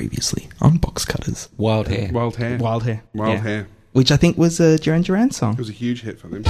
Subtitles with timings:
[0.00, 1.50] previously on Box Cutters.
[1.58, 2.08] Wild hair.
[2.10, 2.56] Wild hair.
[2.56, 3.02] Wild Hair.
[3.12, 3.40] Wild Yeah.
[3.42, 3.66] hair.
[3.92, 5.52] Which I think was a Duran Duran song.
[5.52, 6.42] It was a huge hit for them.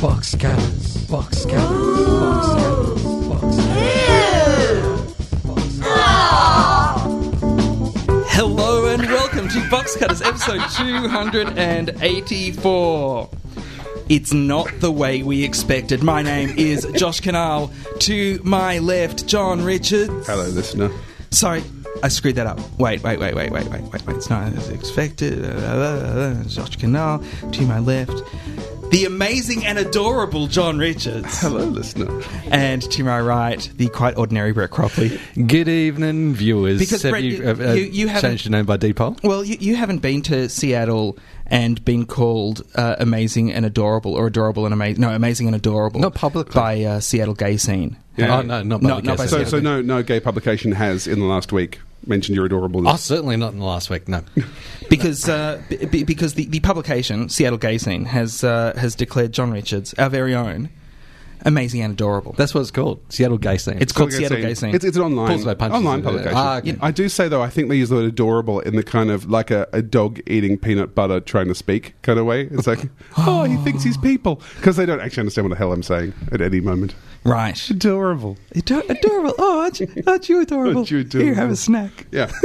[0.00, 0.96] Box cutters.
[1.06, 2.06] Box cutters.
[2.08, 3.02] Box cutters.
[5.44, 5.92] Box cutters
[8.32, 13.30] Hello and welcome to Box Cutters episode 284.
[14.08, 16.02] It's not the way we expected.
[16.02, 17.70] My name is Josh Kinal.
[18.00, 20.26] To my left, John Richards.
[20.26, 20.90] Hello, listener.
[21.30, 21.62] Sorry,
[22.02, 22.58] I screwed that up.
[22.78, 24.16] Wait, wait, wait, wait, wait, wait, wait, wait.
[24.16, 25.44] It's not as expected.
[25.44, 27.22] Uh, Josh Kinal.
[27.52, 28.22] To my left,
[28.92, 31.40] the amazing and adorable John Richards.
[31.40, 32.22] Hello, listener.
[32.50, 35.18] And to my right, the quite ordinary Brett Cropley.
[35.48, 36.78] Good evening, viewers.
[36.78, 38.96] Because, have Brett, you, you- uh, uh, you- you haven't- changed your name by deed
[38.96, 39.16] poll?
[39.24, 44.26] Well, you, you haven't been to Seattle and been called uh, amazing and adorable, or
[44.26, 45.00] adorable and amazing.
[45.00, 46.00] No, amazing and adorable.
[46.00, 46.54] Not publicly.
[46.54, 47.96] by uh, Seattle Gay Scene.
[48.16, 48.38] Yeah.
[48.38, 49.30] Oh, no, not No, by not by guess.
[49.30, 49.44] So, Yeah.
[49.46, 52.92] so no, no gay publication has in the last week mentioned your adorableness.
[52.92, 54.22] Oh, certainly not in the last week, no.
[54.88, 59.32] because uh, b- b- because the, the publication Seattle Gay Scene has uh, has declared
[59.32, 60.70] John Richards our very own
[61.44, 62.32] amazing and adorable.
[62.32, 63.00] That's what it's called.
[63.08, 63.78] Seattle Gay Scene.
[63.80, 64.74] It's called Seattle Gay Scene.
[64.74, 66.36] It's, it's an online, Pulls by punches, online publication.
[66.36, 66.76] ah, okay.
[66.80, 69.30] I do say though, I think they use the word adorable in the kind of
[69.30, 72.42] like a, a dog eating peanut butter trying to speak kind of way.
[72.50, 75.72] It's like, oh, he thinks he's people because they don't actually understand what the hell
[75.72, 76.94] I'm saying at any moment.
[77.24, 77.70] Right.
[77.70, 78.36] Adorable.
[78.54, 79.34] Ado- adorable.
[79.38, 80.78] Oh, aren't you, aren't you adorable?
[80.78, 81.26] Aren't you adorable?
[81.26, 82.06] Here, have a snack.
[82.10, 82.30] Yeah.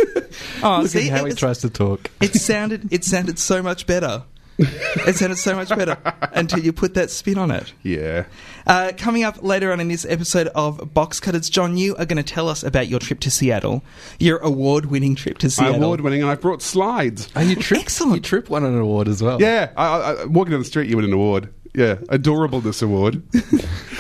[0.62, 2.12] Oh, Look see, at how he tries to talk.
[2.22, 4.24] it sounded it sounded so much better.
[4.60, 5.98] it sounded so much better
[6.34, 7.74] until you put that spin on it.
[7.84, 8.26] yeah.
[8.68, 12.18] Uh, coming up later on in this episode of Box Cutters, John, you are going
[12.18, 13.82] to tell us about your trip to Seattle,
[14.20, 15.84] your award-winning trip to Seattle.
[15.84, 17.30] Award winning, and I brought slides.
[17.36, 18.16] Oh, you trip, Excellent.
[18.16, 19.40] You trip won an award as well.
[19.42, 21.52] Yeah, I, I, I- walking down the street, you win an award.
[21.74, 23.22] Yeah, adorableness award.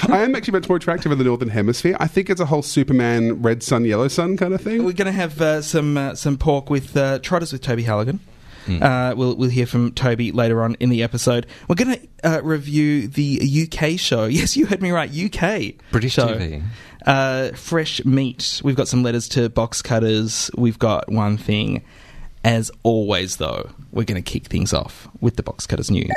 [0.10, 1.96] I am actually much more attractive in the northern hemisphere.
[2.00, 4.84] I think it's a whole Superman, red sun, yellow sun kind of thing.
[4.84, 8.20] We're going to have uh, some uh, some pork with uh, trotters with Toby Halligan.
[8.70, 11.48] Uh, we'll we'll hear from Toby later on in the episode.
[11.70, 14.26] We're going to uh, review the UK show.
[14.38, 15.10] Yes, you heard me right.
[15.10, 16.28] UK British show.
[16.28, 16.64] TV.
[17.06, 18.62] Uh, fresh meat.
[18.64, 20.52] We've got some letters to box cutters.
[20.58, 21.84] We've got one thing.
[22.44, 26.12] As always, though, we're going to kick things off with the box cutters news.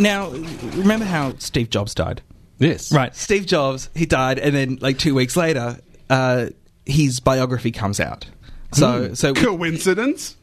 [0.00, 2.22] Now, remember how Steve Jobs died?
[2.58, 2.92] Yes.
[2.92, 3.14] Right.
[3.14, 5.78] Steve Jobs, he died, and then like two weeks later,
[6.08, 6.46] uh,
[6.86, 8.26] his biography comes out.
[8.72, 10.36] So, so coincidence.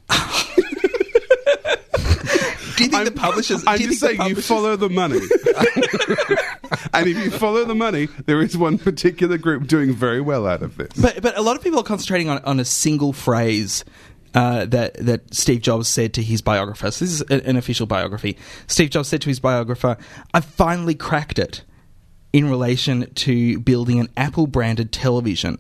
[2.78, 3.64] do you think the publishers?
[3.66, 5.20] I'm you just saying, you follow the money.
[6.94, 10.62] and if you follow the money, there is one particular group doing very well out
[10.62, 10.90] of this.
[11.00, 13.84] But but a lot of people are concentrating on on a single phrase.
[14.38, 16.92] Uh, that that Steve Jobs said to his biographer.
[16.92, 18.38] So this is an official biography.
[18.68, 19.98] Steve Jobs said to his biographer,
[20.32, 21.64] "I finally cracked it
[22.32, 25.58] in relation to building an Apple branded television."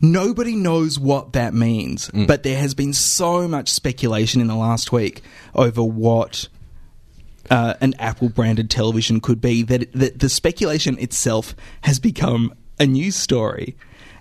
[0.00, 4.90] Nobody knows what that means, but there has been so much speculation in the last
[4.90, 5.20] week
[5.54, 6.48] over what
[7.50, 12.86] uh, an Apple branded television could be that, that the speculation itself has become a
[12.86, 13.76] news story.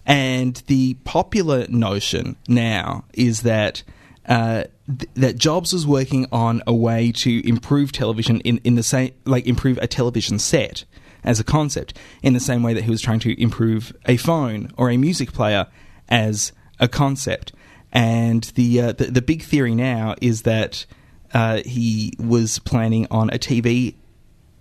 [0.08, 3.84] And the popular notion now is that
[4.26, 8.84] uh, th- that Jobs was working on a way to improve television in, in the
[8.84, 10.86] same like improve a television set
[11.26, 14.72] as a concept in the same way that he was trying to improve a phone
[14.78, 15.68] or a music player
[16.08, 17.52] as a concept.
[17.92, 20.86] And the uh, the, the big theory now is that
[21.34, 23.96] uh, he was planning on a TV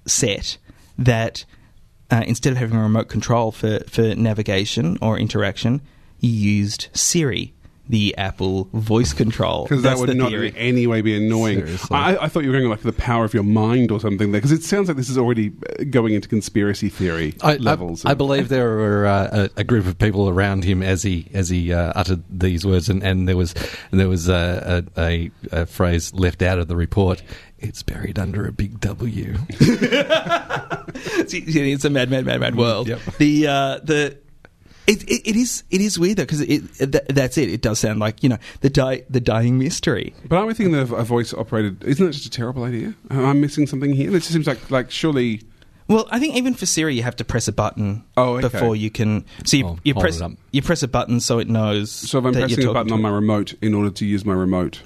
[0.06, 0.58] set
[0.98, 1.44] that
[2.11, 5.81] uh, instead of having a remote control for, for navigation or interaction,
[6.21, 7.53] you used Siri,
[7.89, 9.62] the Apple voice control.
[9.65, 10.49] Because that would the not theory.
[10.49, 11.62] in any way be annoying.
[11.91, 14.41] I, I thought you were going like the power of your mind or something there,
[14.41, 18.05] because it sounds like this is already uh, going into conspiracy theory I, I- levels.
[18.05, 21.49] I, believe there were uh, a, a group of people around him as he as
[21.49, 23.55] he uh, uttered these words, and, and there was
[23.93, 27.23] and there was a, a, a, a phrase left out of the report.
[27.58, 29.35] It's buried under a big W.
[29.49, 32.88] it's, it's a mad, mad, mad, mad world.
[32.88, 33.00] Yep.
[33.19, 34.19] The uh, the
[34.87, 37.49] it, it, it is it is weird though because it, th- that's it.
[37.50, 40.14] It does sound like you know the die, the dying mystery.
[40.29, 41.82] But aren't we thinking of a voice operated?
[41.85, 42.94] Isn't that just a terrible idea?
[43.11, 44.11] I'm I missing something here?
[44.11, 45.43] It just seems like like surely.
[45.88, 48.49] Well, I think even for Siri, you have to press a button Oh, okay.
[48.49, 49.25] before you can.
[49.44, 50.20] So you, Oh, you press
[50.50, 51.93] you press a button so it knows.
[51.93, 54.82] So if I'm pressing a button on my remote in order to use my remote,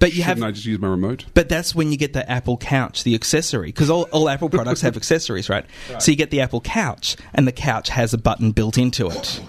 [0.00, 1.24] But you Shouldn't have I just use my remote?
[1.34, 4.80] But that's when you get the Apple Couch, the accessory, because all, all Apple products
[4.82, 5.64] have accessories, right?
[5.98, 9.40] So you get the Apple Couch, and the couch has a button built into it.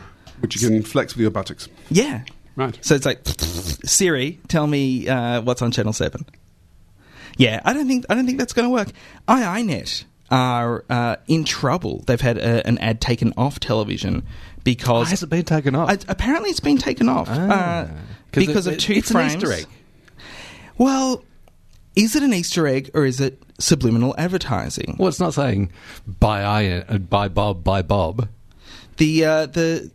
[0.42, 1.68] Which you can flex with your buttocks.
[1.90, 2.24] Yeah.
[2.56, 2.78] Right.
[2.82, 6.26] So it's like Siri, tell me uh, what's on channel seven.
[7.38, 8.90] Yeah, I don't think I don't think that's going to work.
[9.28, 12.04] IINet are uh, in trouble.
[12.08, 14.24] They've had a, an ad taken off television
[14.64, 15.90] because Has it been taken off?
[15.90, 17.34] Uh, apparently it's been taken off Ah.
[17.34, 17.88] uh,
[18.32, 19.34] 'Cause because it- of two it's frames.
[19.34, 19.66] an Easter egg.
[20.78, 21.24] Well,
[21.96, 24.96] is it an Easter egg or is it subliminal advertising?
[25.00, 25.72] Well, it's not saying
[26.06, 28.28] buy I, uh, by Bob, buy Bob.
[28.98, 29.92] The uh, the,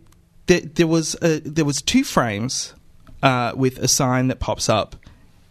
[0.47, 2.75] the there was uh there was two frames
[3.23, 4.97] uh, with a sign that pops up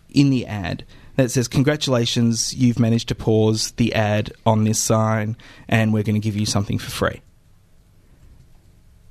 [0.10, 0.86] in the ad
[1.16, 5.36] that says congratulations you've managed to pause the ad on this sign
[5.68, 7.22] and we're going to give you something for free.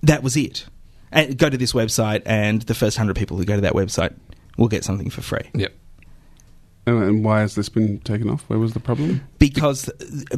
[0.02, 0.66] That was it.
[1.12, 4.14] And go to this website and the first 100 people who go to that website
[4.56, 5.50] will get something for free.
[5.54, 5.72] Yep.
[6.88, 8.42] And, and why has this been taken off?
[8.48, 9.20] Where was the problem?
[9.38, 9.90] Because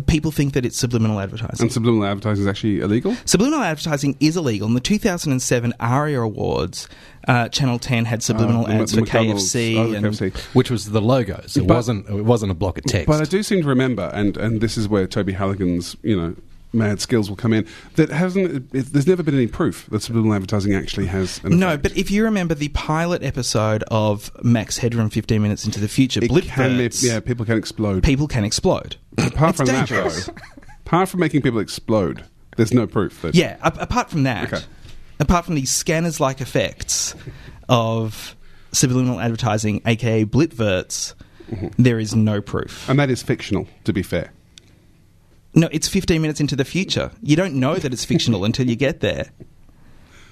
[0.07, 1.65] people think that it's subliminal advertising.
[1.65, 3.15] And subliminal advertising is actually illegal?
[3.25, 4.69] Subliminal advertising is illegal.
[4.69, 6.89] In the 2007 ARIA Awards,
[7.29, 9.77] uh, Channel 10 had subliminal Uh, the ads for KFC.
[9.77, 10.37] oh, and KFC.
[10.55, 11.57] Which was the logos.
[11.57, 12.09] It But- wasn't.
[12.09, 13.07] It wasn't a block of text.
[13.07, 16.35] But I do seem to remember, and, and this is where Toby Halligan's, you know,
[16.73, 20.35] mad skills will come in, that hasn't, it, there's never been any proof that subliminal
[20.35, 25.11] advertising actually has an No, but if you remember the pilot episode of Max Headroom
[25.11, 28.03] 15 Minutes into the Future, it can, Blipverts, yeah, people can explode.
[28.05, 28.97] people can explode.
[29.19, 30.27] apart from dangerous.
[30.27, 30.43] that, though,
[30.87, 32.25] apart from making people explode,
[32.57, 33.35] there's no proof that.
[33.35, 34.65] Yeah, a- apart from that, Okay.
[35.19, 37.15] apart from these scanners like effects
[37.69, 38.37] of
[38.73, 41.15] subliminal advertising, aka Blipverts,
[41.51, 41.83] Mm-hmm.
[41.83, 42.89] there is no proof.
[42.89, 44.31] And that is fictional, to be fair.
[45.55, 47.11] No, it's 15 minutes into the future.
[47.23, 49.31] You don't know that it's fictional until you get there.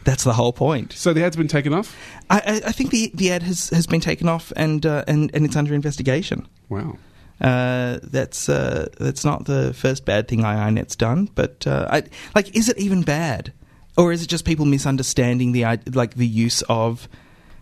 [0.05, 0.93] That's the whole point.
[0.93, 1.97] So the ad's been taken off?
[2.31, 5.31] I, I, I think the the ad has, has been taken off and uh, and
[5.35, 6.47] and it's under investigation.
[6.69, 6.97] Wow.
[7.41, 12.03] Uh, that's uh, that's not the first bad thing IINet's done, but uh, I,
[12.35, 13.53] like, is it even bad,
[13.97, 17.09] or is it just people misunderstanding the like the use of?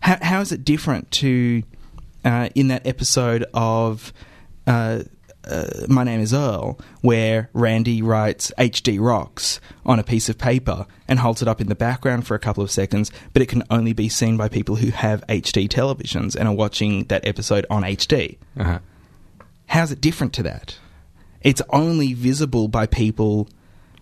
[0.01, 1.63] How, how is it different to
[2.25, 4.13] uh, in that episode of?
[5.47, 10.87] Uh, My name is Earl, where Randy writes HD rocks on a piece of paper
[11.07, 13.63] and holds it up in the background for a couple of seconds, but it can
[13.71, 17.83] only be seen by people who have HD televisions and are watching that episode on
[17.83, 18.39] HD.
[18.59, 18.79] Uh-huh.
[19.67, 20.77] How's it different to that?
[21.43, 23.49] It's only visible by people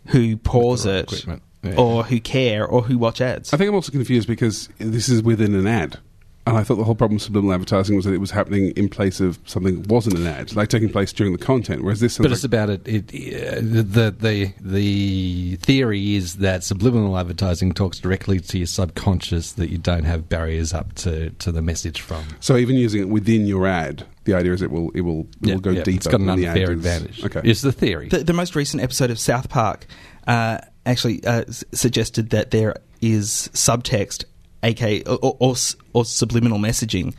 [0.06, 1.26] who pause it,
[1.62, 1.74] yeah.
[1.76, 3.52] or who care, or who watch ads.
[3.52, 5.98] I think I'm also confused because this is within an ad.
[6.46, 8.90] And I thought the whole problem with subliminal advertising was that it was happening in
[8.90, 11.82] place of something that wasn't an ad, like taking place during the content.
[11.82, 12.86] Whereas this sounds But it's about it.
[12.86, 13.04] it
[13.34, 19.70] uh, the the the theory is that subliminal advertising talks directly to your subconscious that
[19.70, 22.22] you don't have barriers up to, to the message from.
[22.40, 25.48] so even using it within your ad, the idea is it will it will it
[25.54, 25.96] will go yeah, deeper.
[25.96, 27.24] It's got an than the unfair is- advantage.
[27.24, 27.40] Okay.
[27.42, 28.08] It's the theory.
[28.08, 29.86] the, the most recent episode of South Park
[30.26, 34.24] uh, actually uh, s- suggested that there is subtext,
[34.64, 35.54] aka or, or,
[35.92, 37.14] or, subliminal messaging.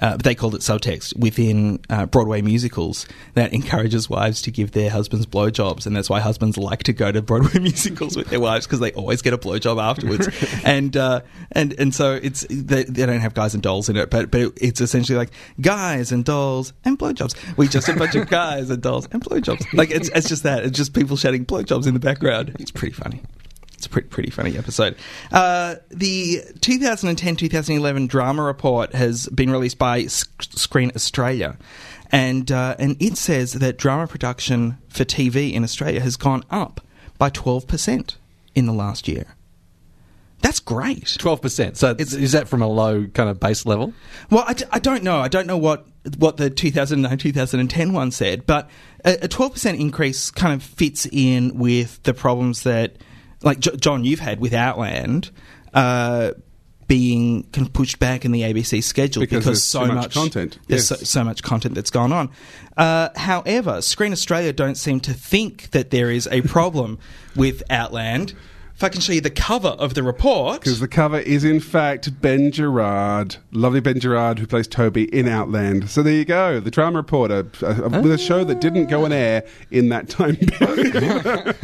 [0.00, 3.04] Uh, but they called it subtext within uh, Broadway musicals
[3.34, 7.10] that encourages wives to give their husbands blowjobs, and that's why husbands like to go
[7.10, 10.28] to Broadway musicals with their wives because they always get a blowjob afterwards.
[10.64, 14.08] and uh, and and so it's they, they don't have guys and dolls in it,
[14.08, 15.30] but but it's essentially like
[15.60, 17.34] guys and dolls and blowjobs.
[17.56, 19.66] We just a bunch of guys and dolls and blowjobs.
[19.72, 20.64] Like it's it's just that.
[20.64, 22.54] It's just people shouting blowjobs in the background.
[22.60, 23.22] It's pretty funny.
[23.78, 24.96] It's a pretty, pretty funny episode.
[25.30, 31.56] Uh, the 2010 2011 drama report has been released by Sc- Screen Australia.
[32.10, 36.80] And, uh, and it says that drama production for TV in Australia has gone up
[37.18, 38.16] by 12%
[38.56, 39.36] in the last year.
[40.40, 41.16] That's great.
[41.18, 41.76] Twelve percent.
[41.76, 43.92] So It's- is that from a low kind of base level?
[44.30, 45.18] Well, I, d- I don't know.
[45.20, 48.70] I don't know what what the 2009 2010 one said, but
[49.04, 52.96] a, a 12% increase kind of fits in with the problems that,
[53.42, 55.30] like J- John, you've had with Outland.
[55.74, 56.32] Uh,
[56.86, 60.14] being kind of pushed back in the ABC schedule Because because, there's so too much
[60.14, 60.58] content.
[60.68, 61.00] There's Yes.
[61.00, 62.30] so, so much content that's gone on.
[62.78, 66.98] Uh, however, Screen Australia don't seem to think that there is a problem
[67.36, 68.32] with Outland.
[68.74, 71.58] If I can show you the cover of the report, Because the cover is, in
[71.60, 75.90] fact, Ben Gerrard, lovely Ben Gerrard, who plays Toby in Outland.
[75.90, 79.12] So there you go, the drama reporter, uh, with a show that didn't go on
[79.12, 81.56] air in that time period.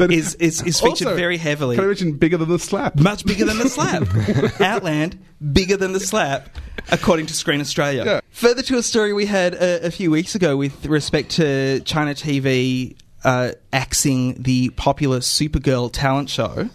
[0.00, 1.76] Is is, is featured Also, very heavily.
[1.76, 2.96] Can I mention bigger than the slap?
[2.98, 4.60] much bigger than the slap.
[4.60, 5.18] Outland,
[5.52, 6.56] bigger than the slap,
[6.90, 8.04] according to Screen Australia.
[8.04, 8.20] Yeah.
[8.30, 12.14] Further to a story we had a, a few weeks ago with respect to China
[12.14, 16.70] TV uh, axing the popular Supergirl talent show.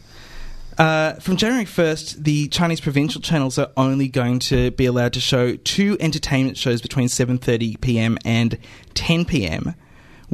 [0.77, 5.21] Uh, from January 1st, the Chinese provincial channels are only going to be allowed to
[5.21, 8.17] show two entertainment shows between 7:30 p.m.
[8.25, 8.57] and
[8.93, 9.73] 10 p.m.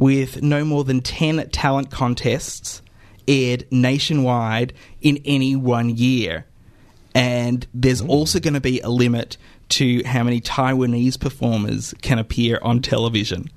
[0.02, 2.82] with no more than 10 talent contests
[3.28, 6.44] aired nationwide in any one year.
[7.14, 9.36] And there's also going to be a limit
[9.68, 13.48] to how many Taiwanese performers can appear on television.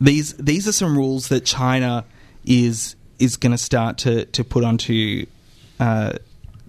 [0.00, 2.06] These these are some rules that China
[2.46, 5.26] is is going to start to to put onto
[5.78, 6.12] uh,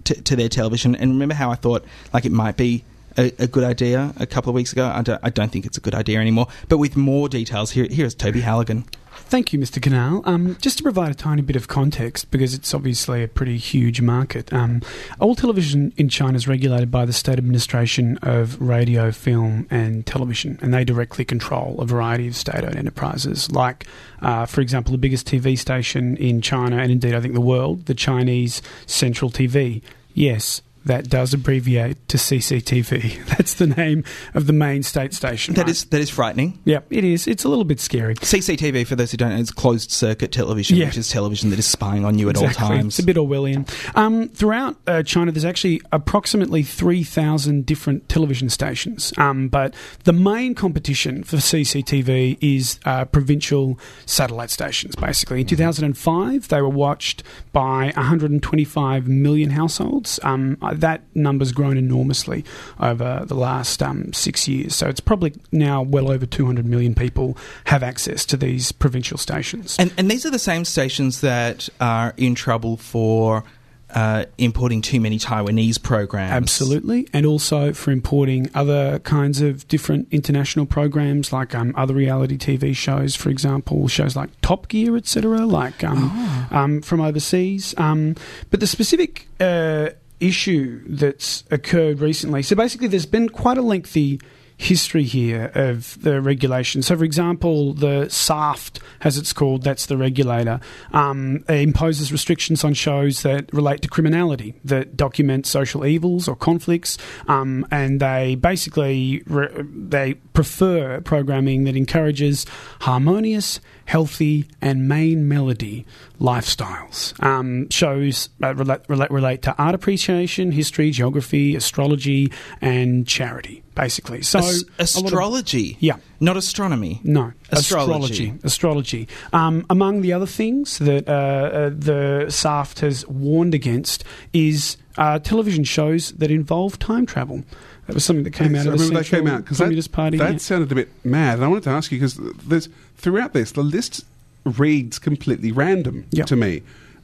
[0.04, 0.94] to, to their television.
[0.94, 2.84] And remember how I thought like it might be
[3.18, 4.86] a, a good idea a couple of weeks ago.
[4.86, 6.48] I don't, I don't think it's a good idea anymore.
[6.68, 8.84] But with more details, here here's Toby Halligan.
[9.28, 9.80] Thank you, Mr.
[9.80, 10.24] Kinal.
[10.24, 14.00] Um, just to provide a tiny bit of context, because it's obviously a pretty huge
[14.00, 14.82] market, um,
[15.18, 20.60] all television in China is regulated by the State Administration of Radio, Film and Television,
[20.62, 23.86] and they directly control a variety of state owned enterprises, like,
[24.22, 27.86] uh, for example, the biggest TV station in China, and indeed I think the world,
[27.86, 29.82] the Chinese Central TV.
[30.14, 33.24] Yes, that does abbreviate to CCTV.
[33.36, 35.54] That's the name of the main state station.
[35.54, 35.70] That right?
[35.70, 36.58] is that is frightening.
[36.64, 37.26] Yeah, it is.
[37.26, 38.14] It's a little bit scary.
[38.14, 40.86] CCTV, for those who don't know, is closed circuit television, Yeah.
[40.86, 42.94] which is television that is spying on you at all times.
[42.94, 43.68] It's a bit Orwellian.
[43.96, 49.12] Um, throughout uh, China, there's actually approximately 3,000 different television stations.
[49.18, 49.74] Um, but
[50.04, 55.40] the main competition for CCTV is uh, provincial satellite stations, basically.
[55.40, 60.20] In 2005, they were watched by 125 million households.
[60.22, 62.44] Um, uh, that number's grown enormously
[62.80, 64.74] over the last um, six years.
[64.74, 69.76] So it's probably now well over 200 million people have access to these provincial stations.
[69.78, 73.44] And, and these are the same stations that are in trouble for
[73.90, 76.32] uh, importing too many Taiwanese programs.
[76.32, 82.36] Absolutely, and also for importing other kinds of different international programs, like um, other reality
[82.36, 87.74] TV shows, for example, shows like Top Gear, etc., like um, um, from overseas.
[87.78, 88.16] Um,
[88.50, 89.90] but the specific uh,
[90.20, 94.20] issue that's occurred recently, so basically, there's been quite a lengthy
[94.58, 96.82] history here of the regulation.
[96.82, 100.60] So, for example, the SARFT, as it's called, that's the regulator,
[100.92, 106.96] um, imposes restrictions on shows that relate to criminality, that document social evils or conflicts,
[107.28, 112.46] um, and they basically re- they prefer programming that encourages
[112.80, 115.86] harmonious, healthy, and main melody
[116.20, 117.20] lifestyles.
[117.22, 124.22] Um, shows uh, relate, relate, relate to art appreciation, history, geography, astrology, and charity, basically.
[124.22, 125.76] So, As- a lot of- astrology.
[125.80, 125.96] Yeah.
[126.20, 127.00] Not astronomy.
[127.04, 128.30] no, Astrology.
[128.30, 128.34] astrology.
[128.42, 129.08] Astrology.
[129.32, 134.02] Um, among the other things that uh, uh, the SARFT has warned against
[134.32, 137.44] is uh, television shows that involve time travel.
[137.86, 139.58] That was something that came Yes, out I of the remember that came out because
[139.58, 140.18] Communist that, Party.
[140.18, 140.38] that yeah.
[140.38, 141.34] sounded a bit mad.
[141.34, 144.04] And I wanted to ask you because there's throughout this the list
[144.44, 146.24] reads completely random Yeah.
[146.24, 146.62] to me,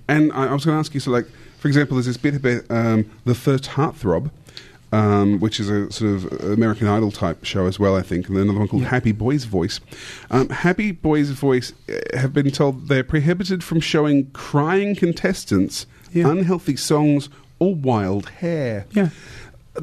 [0.08, 1.00] and I, I was going to ask you.
[1.00, 1.26] So, like
[1.58, 4.30] for example, there's this bit about um, the first heartthrob.
[4.94, 8.36] Um, which is a sort of American Idol type show as well, I think, and
[8.36, 8.90] then another one called Yeah.
[8.90, 9.80] Happy Boys Voice.
[10.30, 16.28] Um, Happy Boys Voice uh, have been told they're prohibited from showing crying contestants, Yeah.
[16.28, 18.84] unhealthy songs, or wild hair.
[18.90, 19.08] yeah.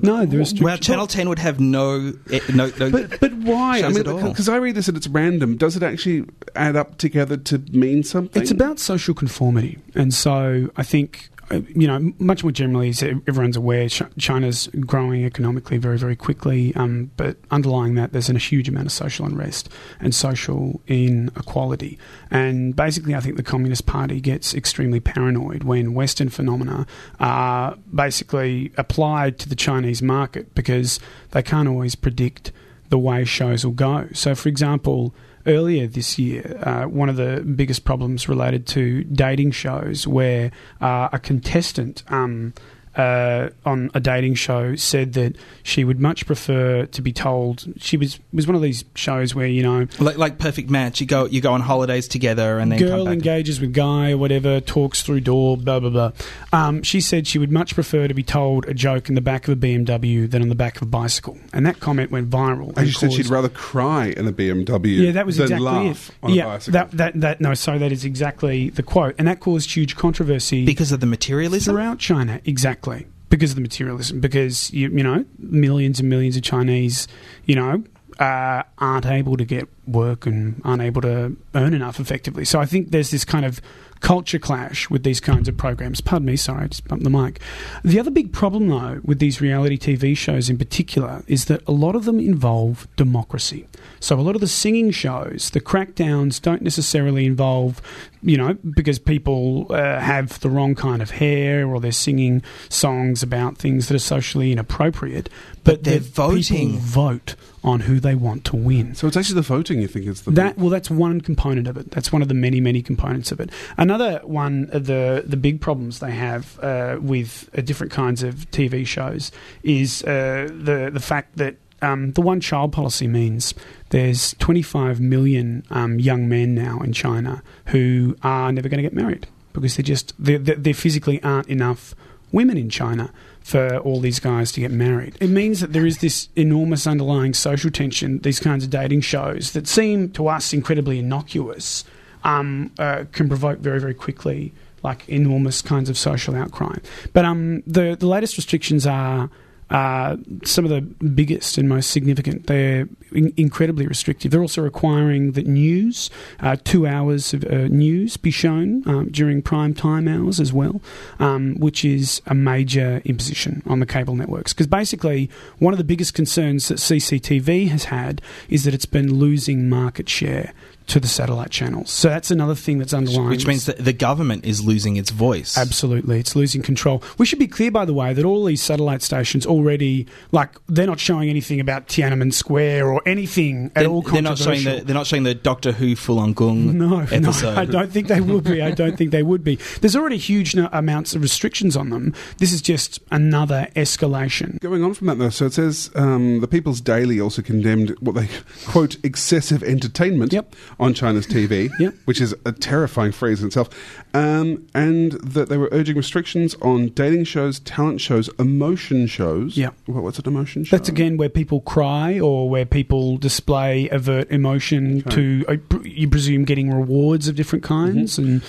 [0.04, 2.14] No, there is Well, Channel 10 would have no.
[2.32, 3.82] eh, no, no But but why?
[3.82, 5.58] I mean, because I read this and it's random.
[5.58, 8.42] Does it actually add up together to mean something?
[8.42, 13.58] It's about social conformity, and so I think you know much more generally, as everyone's
[13.58, 16.76] aware, China's growing economically very very quickly.
[16.76, 21.98] Um, but underlying that, there's a huge amount of social unrest and social inequality,
[22.32, 26.86] and basically, I think the Communist Party gets extremely paranoid when Western phenomena
[27.20, 31.00] are basically applied to the Chinese market because
[31.32, 32.52] they can't always predict
[32.90, 34.08] the way shows will go.
[34.14, 35.14] So, for example,
[35.46, 41.10] earlier this year, uh, one of the biggest problems related to dating shows where uh,
[41.12, 42.54] a contestant um,
[43.00, 47.96] uh, on a dating show said that she would much prefer to be told she
[47.96, 51.00] was was one of these shows where you know like, like Perfect Match.
[51.00, 53.14] You go you go on holidays together and then come girl back.
[53.14, 56.12] engages with guy or whatever, talks through door, blah blah blah.
[56.52, 59.48] Um, she said she would much prefer to be told a joke in the back
[59.48, 62.70] of a BMW than on the back of a bicycle, and that comment went viral.
[62.70, 65.66] And and she said she'd rather cry in a BMW yeah, that was than exactly
[65.66, 66.16] laugh it.
[66.22, 66.74] on yeah, a bicycle.
[66.74, 70.66] that that that no, so that is exactly the quote, and that caused huge controversy
[70.66, 71.74] because of the materialism.
[71.74, 72.42] throughout China.
[72.44, 72.89] Exactly
[73.30, 77.08] because of the materialism, because you you know millions and millions of Chinese,
[77.46, 77.84] you know.
[78.20, 82.46] Uh, aren't able to get work and aren't able to earn enough effectively.
[82.46, 83.62] So I think there's this kind of
[84.02, 86.02] culture clash with these kinds of programs.
[86.02, 87.40] Pardon me, sorry, I just bumped the mic.
[87.84, 91.72] The other big problem, though, with these reality TV shows in particular is that a
[91.72, 93.68] lot of them involve democracy.
[94.00, 97.82] So a lot of the singing shows, the crackdowns don't necessarily involve,
[98.22, 103.22] you know, because people uh, have the wrong kind of hair or they're singing songs
[103.22, 105.30] about things that are socially inappropriate.
[105.64, 106.72] But, they're voting.
[106.72, 108.96] People vote on who they want to win.
[108.96, 111.78] So it's actually the voting you think is the That well, that's one component of
[111.78, 111.92] it.
[111.92, 113.50] That's one of the many, many components of it.
[113.78, 118.50] Another one of the the big problems they have uh, with uh, different kinds of
[118.52, 119.32] TV shows
[119.64, 121.56] is uh, the the fact that.
[121.82, 123.54] Um, the one child policy means
[123.92, 128.92] there's 25 million um, young men now in China who are never going to get
[128.92, 131.96] married because they just there there physically aren't enough
[132.34, 133.14] women in China
[133.50, 135.18] for all these guys to get married.
[135.20, 138.20] It means that there is this enormous underlying social tension.
[138.20, 141.84] These kinds of dating shows that seem to us incredibly innocuous
[142.24, 144.54] um, uh, can provoke very, very quickly
[144.84, 146.76] like enormous kinds of social outcry.
[147.12, 149.30] But um, the the latest restrictions are.
[149.70, 152.48] Uh, some of the biggest and most significant.
[152.48, 154.32] They're in- incredibly restrictive.
[154.32, 156.10] They're also requiring that news,
[156.40, 160.82] uh, two hours of uh, news, be shown um, during prime time hours as well,
[161.20, 164.54] um, which is a major imposition on the cable networks.
[164.54, 169.16] Because basically, one of the biggest concerns that CCTV has had is that it's been
[169.16, 170.54] losing market share
[170.90, 171.90] to the satellite channels.
[171.92, 173.30] So that's another thing that's underlying.
[173.30, 175.58] Which means that the government is losing its voice.
[175.58, 177.02] Absolutely, it's losing control.
[177.18, 180.88] We should be clear, by the way, that all these satellite stations already, like, they're
[180.88, 184.80] not showing anything about Tiananmen Square or anything at They're, all they're not showing controversial.
[184.80, 187.54] the they're not showing the Doctor Who Falun Gong No, episode.
[187.56, 188.62] no, I don't think they will be.
[188.62, 189.58] I don't think they would be.
[189.82, 192.14] There's already huge no- amounts of restrictions on them.
[192.38, 194.60] This is just another escalation.
[194.60, 198.16] Going on from that, though, so it says um, the People's Daily also condemned what
[198.16, 198.28] they
[198.68, 200.56] quote excessive entertainment Yep.
[200.80, 201.94] On China's TV, Yep.
[202.06, 203.70] which is a terrifying phrase in itself,
[204.14, 209.58] um, and that they were urging restrictions on dating shows, talent shows, emotion shows.
[209.58, 209.70] Yeah.
[209.88, 210.78] Well, what's an emotion show?
[210.78, 216.46] That's again where people cry or where people display overt emotion to, uh, you presume,
[216.46, 218.46] getting rewards of different kinds and Uh,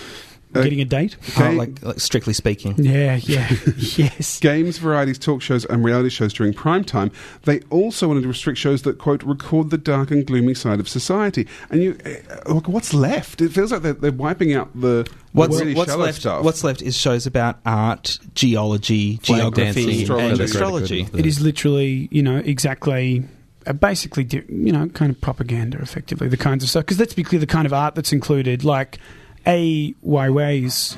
[0.53, 1.17] getting a date.
[1.39, 2.75] Oh, like, like strictly speaking.
[2.79, 4.41] Yeah, yeah, yes.
[4.41, 7.11] Games, varieties, talk shows, and reality shows during prime time.
[7.45, 10.89] They also wanted to restrict shows that, quote, record the dark and gloomy side of
[10.89, 11.47] society.
[11.71, 13.41] And you, uh, look, what's left?
[13.41, 16.21] It feels like they're, they're wiping out the, the What's, really what's shallow left?
[16.21, 16.45] stuff.
[16.45, 20.29] What's left is shows about art, geology, Flag geography, dancing, astrology.
[20.29, 20.87] and for astrology.
[20.87, 23.23] greater good of It is literally, you know, exactly,
[23.67, 26.85] uh, basically, you know, kind of propaganda, effectively, the kinds of stuff.
[26.85, 28.99] Because let's be clear, the kind of art that's included, like
[29.47, 30.97] Ai Weiwei's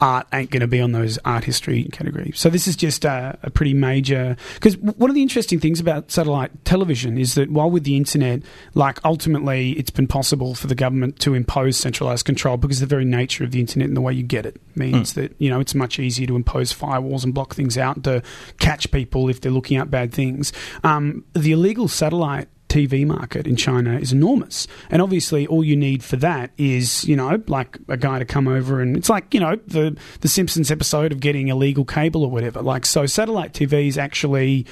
[0.00, 2.32] art ain't going to be on those art history category.
[2.34, 4.36] So this is just a, a pretty major.
[4.54, 8.42] Because one of the interesting things about satellite television is that while with the internet,
[8.74, 13.04] like ultimately, it's been possible for the government to impose centralized control because the very
[13.04, 15.74] nature of the internet and the way you get it means that you know it's
[15.74, 18.22] much easier to impose firewalls and block things out to
[18.58, 20.52] catch people if they're looking at bad things.
[20.84, 24.66] Um, the illegal satellite TV market in China is enormous.
[24.90, 28.46] And obviously all you need for that is, you know, like a guy to come
[28.48, 32.30] over and it's like, you know, the the Simpsons episode of getting illegal cable or
[32.30, 32.60] whatever.
[32.60, 34.66] Like so satellite TV is actually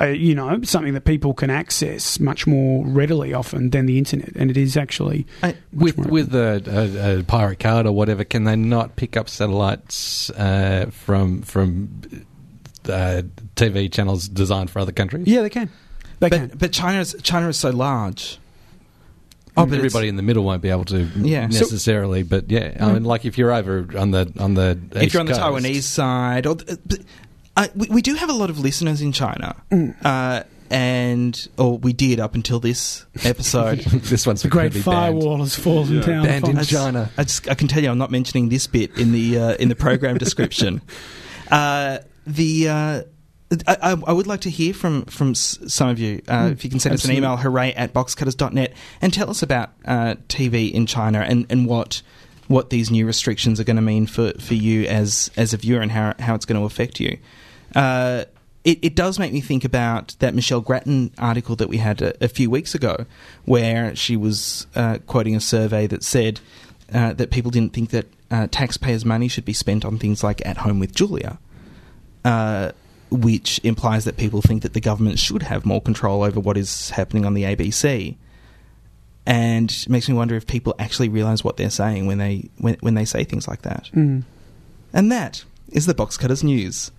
[0.00, 4.30] uh, you know, something that people can access much more readily often than the internet
[4.36, 8.44] and it is actually I- with with a, a, a pirate card or whatever, can
[8.44, 11.88] they not pick up satellites uh, from from
[12.88, 13.22] uh,
[13.56, 15.26] TV channels designed for other countries?
[15.26, 15.68] Yeah, they can.
[16.20, 16.48] They can.
[16.48, 18.38] But but China is China is so large.
[19.56, 21.48] Oh, but everybody in the middle won't be able to Yeah.
[21.48, 25.02] So- necessarily, but yeah, I mean, like if you're over on the on the if
[25.02, 26.98] East you're on the Coast- Taiwanese side, or the, but,
[27.56, 29.96] uh, we, we do have a lot of listeners in China, Mm.
[30.04, 33.78] uh, and or we did up until this episode.
[34.04, 34.84] this one's the great gonna be banned.
[35.20, 36.00] firewall has fallen Yeah.
[36.02, 36.24] down.
[36.24, 36.68] Banned in upon us.
[36.68, 37.10] China.
[37.18, 39.68] I just I can tell you I'm not mentioning this bit in the uh, in
[39.68, 40.82] the program description.
[41.50, 43.02] Uh, the uh,
[43.66, 46.20] I, I I would like to hear from from some of you.
[46.28, 49.42] Uh, Mm, if you can send us an email, hooray at boxcutters.net, and tell us
[49.42, 52.02] about uh, TV in China and, and what
[52.46, 55.80] what these new restrictions are going to mean for, for you as as a viewer
[55.80, 57.18] and how how it's going to affect you.
[57.74, 58.24] Uh,
[58.64, 62.24] it, it does make me think about that Michelle Grattan article that we had a,
[62.24, 63.06] a few weeks ago,
[63.44, 66.40] where she was uh, quoting a survey that said
[66.92, 70.44] uh, that people didn't think that uh, taxpayers' money should be spent on things like
[70.44, 71.38] At Home with Julia,
[72.24, 72.72] uh,
[73.10, 76.90] which implies that people think that the government should have more control over what is
[76.90, 78.16] happening on the ABC.
[79.26, 82.76] And it makes me wonder if people actually realise what they're saying when they when,
[82.80, 83.90] when they say things like that.
[83.94, 84.24] Mm.
[84.92, 86.90] And that is the Box Cutters News.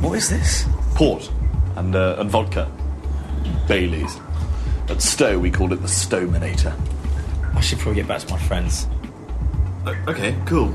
[0.00, 0.64] What is this?
[0.94, 1.30] Port
[1.76, 2.70] and, uh, and vodka.
[3.66, 4.18] Bailey's.
[4.88, 6.74] At Stowe, we called it the Stominator.
[7.64, 8.86] I should probably get back to my friends.
[10.06, 10.74] Okay, cool.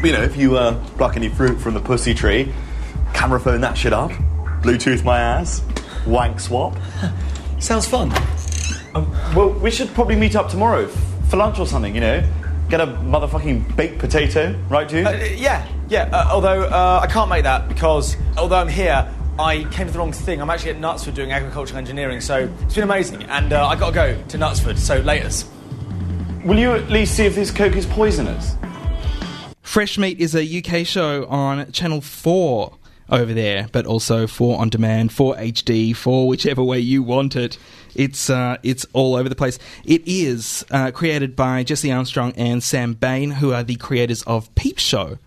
[0.00, 2.54] You know, if you uh, pluck any fruit from the pussy tree,
[3.12, 4.12] camera phone that shit up,
[4.62, 5.60] Bluetooth my ass,
[6.06, 6.76] wank swap.
[7.58, 8.12] Sounds fun.
[8.94, 12.24] Um, well, we should probably meet up tomorrow for lunch or something, you know?
[12.68, 15.08] Get a motherfucking baked potato, right, dude?
[15.08, 16.08] Uh, yeah, yeah.
[16.12, 19.98] Uh, although uh, I can't make that because although I'm here, I came to the
[19.98, 20.40] wrong thing.
[20.40, 23.24] I'm actually at Knutsford doing agricultural engineering, so it's been amazing.
[23.24, 24.78] And uh, I got to go to Knutsford.
[24.78, 25.44] So laters.
[26.44, 28.56] Will you at least see if this Coke is poisonous?
[29.60, 32.72] Fresh Meat is a UK show on Channel 4
[33.10, 37.58] over there, but also for on demand, for HD, for whichever way you want it.
[37.94, 39.58] It's uh, it's all over the place.
[39.84, 44.52] It is uh, created by Jesse Armstrong and Sam Bain, who are the creators of
[44.54, 45.18] Peep Show.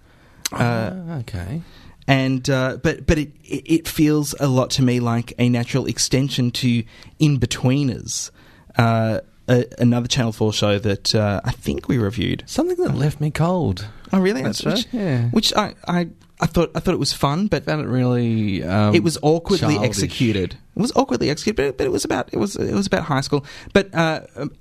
[0.51, 1.61] Uh, okay.
[2.07, 5.85] and uh, but but it it it feels a lot to me like a natural
[5.85, 6.83] extension to
[7.19, 8.31] Inbetweeners,
[8.77, 12.43] uh, a, another Channel Four show that uh, I think we reviewed.
[12.45, 13.87] Something that left me cold.
[14.11, 14.43] Oh, really?
[14.43, 15.29] That's which, right, yeah.
[15.29, 18.63] Which I, I I thought I thought it was fun, but Found it really.
[18.63, 19.89] Um, it was awkwardly childish.
[19.89, 20.57] executed.
[20.75, 23.21] It was awkwardly executed, but, but it was about it was it was about high
[23.21, 24.51] school, but uh, um,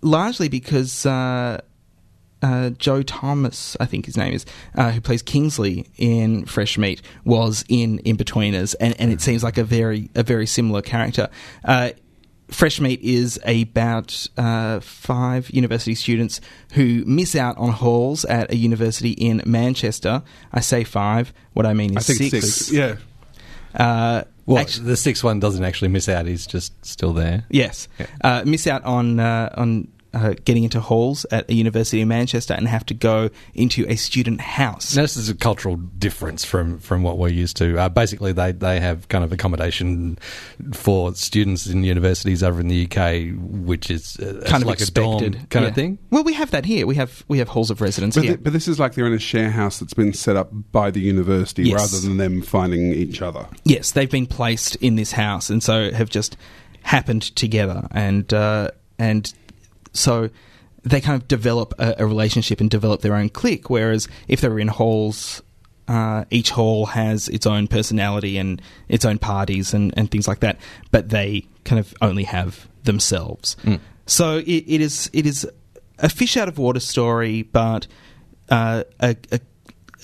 [0.00, 1.06] largely because.
[1.06, 1.60] Uh,
[2.40, 7.02] uh, Joe Thomas, I think his name is, uh, who plays Kingsley in Fresh Meat,
[7.24, 11.30] was in Inbetweeners, and, and it seems like a very a very similar character.
[11.64, 11.90] Uh,
[12.50, 16.40] Fresh Meat is about uh, five university students
[16.72, 20.22] who miss out on halls at a university in Manchester.
[20.52, 21.32] I say five.
[21.52, 22.72] What I mean I is think six.
[22.72, 22.96] Yeah.
[23.74, 26.24] Uh, Well, actu- the sixth one doesn't actually miss out.
[26.24, 27.44] He's just still there.
[27.50, 27.86] Yes,
[28.22, 32.54] uh, miss out on uh, on uh, getting into halls at a university in Manchester
[32.54, 34.96] and have to go into a student house.
[34.96, 37.78] Now, this is a cultural difference from, from what we're used to.
[37.78, 40.18] Uh, basically, they, they have kind of accommodation
[40.72, 45.34] for students in universities over in the UK, which is uh, kind of like expected,
[45.34, 45.68] a dorm kind Yeah.
[45.68, 45.98] of thing.
[46.10, 46.86] Well, we have that here.
[46.86, 48.32] We have we have halls of residence But, here.
[48.36, 50.90] thi- but this is like they're in a share house that's been set up by
[50.90, 51.80] the university Yes.
[51.92, 53.46] rather than them finding each other.
[53.64, 56.36] yes, they've been placed in this house, and so have just
[56.82, 59.32] happened together, and uh, and
[59.92, 60.30] so
[60.82, 63.68] they kind of develop a, a relationship and develop their own clique.
[63.68, 65.42] Whereas if they were in halls,
[65.86, 70.40] uh, each hall has its own personality and its own parties and, and things like
[70.40, 70.58] that,
[70.90, 73.56] but they kind of only have themselves.
[74.06, 75.46] So it, it is it is
[75.98, 77.86] a fish out of water story, but
[78.48, 79.40] uh, a, a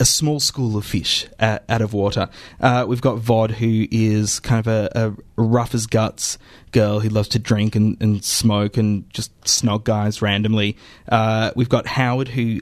[0.01, 2.29] a small school of fish uh, out of water.
[2.61, 6.37] Uh, we've got Vod, who is kind of a, a rough as guts
[6.75, 10.77] girl who loves to drink and, and smoke and just snog guys randomly.
[11.09, 12.61] Uh, we've got Howard, who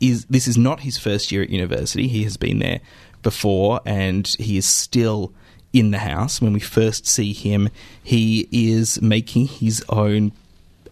[0.00, 2.06] is this is not his first year at university.
[2.06, 2.80] He has been there
[3.22, 5.32] before, and he is still
[5.72, 6.40] in the house.
[6.40, 7.70] When we first see him,
[8.02, 10.32] he is making his own.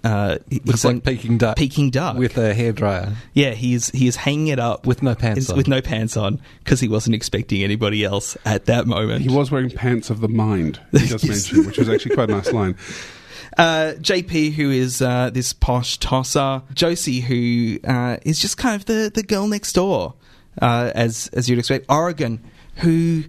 [0.02, 1.56] Uh, Looks like Peking duck.
[1.58, 3.14] Peking duck With a hairdryer.
[3.34, 5.56] yeah, he is he is hanging it up With no pants on.
[5.58, 9.22] With no pants on because he wasn't expecting anybody else at that moment.
[9.22, 11.28] He was wearing pants of the mind, he just Yes.
[11.52, 12.76] mentioned, which was actually quite a nice line.
[13.58, 18.86] Uh, JP, who is uh, this posh tosser, Josie, who uh, is just kind of
[18.86, 20.14] the, the girl next door,
[20.62, 21.84] uh, as as you'd expect.
[21.88, 22.40] Oregon,
[22.76, 23.24] who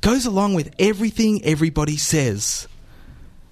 [0.00, 2.66] goes along with everything everybody says.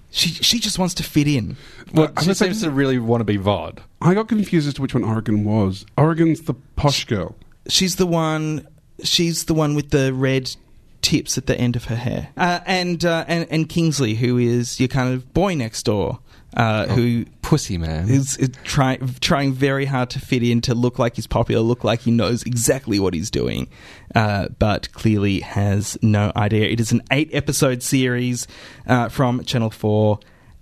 [0.09, 1.57] She she just wants to fit in.
[1.93, 3.79] Well, I she was like- seems to really want to be Vod.
[4.01, 5.85] I got confused as to which one Oregon was.
[5.97, 7.35] Oregon's the posh girl.
[7.67, 8.65] She's the one.
[9.03, 10.55] She's the one with the red
[11.01, 12.29] tips at the end of her hair.
[12.37, 16.19] Uh, and, uh, and and Kingsley, who is your kind of boy next door,
[16.57, 18.09] uh, who Pussy man.
[18.09, 21.83] is, is try, trying very hard to fit in, to look like he's popular, look
[21.83, 23.69] like he knows exactly what he's doing,
[24.15, 26.67] uh, but clearly has no idea.
[26.67, 28.47] It is an eight episode series
[28.87, 30.19] uh, from Channel 4,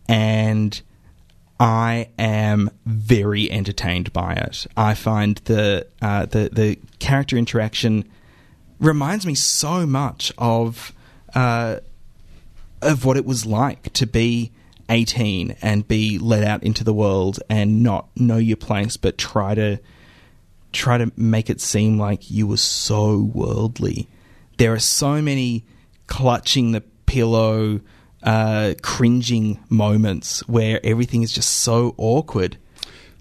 [0.09, 0.79] and
[1.61, 4.67] I am very entertained by it.
[4.75, 8.03] I find the, uh, the, the character interaction
[8.79, 10.91] reminds me so much of.
[11.33, 11.79] Uh,
[12.81, 14.51] of what it was like to be
[14.89, 19.55] 18 and be let out into the world and not know your place but try
[19.55, 19.79] to
[20.71, 24.07] try to make it seem like you were so worldly
[24.57, 25.65] there are so many
[26.07, 27.79] clutching the pillow
[28.23, 32.57] uh, cringing moments where everything is just so awkward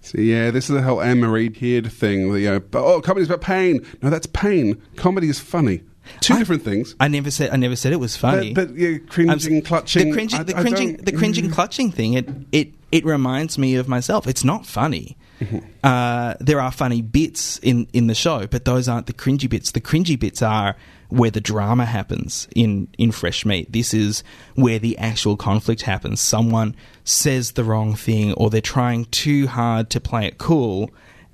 [0.02, 2.28] So yeah, this is the whole Anne Marie Beard thing.
[2.34, 3.80] You know, oh, comedy's about pain.
[4.02, 4.80] No, that's pain.
[4.96, 5.80] Comedy is funny.
[6.20, 6.94] Two I- different things.
[7.00, 8.52] I never said I never said it was funny.
[8.54, 10.08] But, but yeah, I'm cringing, clutching.
[10.08, 11.52] The cringing, I- the cringing, the cringing, mm.
[11.52, 12.14] clutching thing.
[12.14, 14.26] It it it reminds me of myself.
[14.26, 15.16] It's not funny.
[15.40, 15.58] Mm-hmm.
[15.82, 19.72] Uh, there are funny bits in in the show, but those aren't the cringy bits.
[19.72, 20.76] The cringy bits are
[21.08, 23.72] where the drama happens in in Fresh Meat.
[23.72, 24.22] This is
[24.54, 26.20] where the actual conflict happens.
[26.20, 30.90] Someone says the wrong thing, or they're trying too hard to play it cool,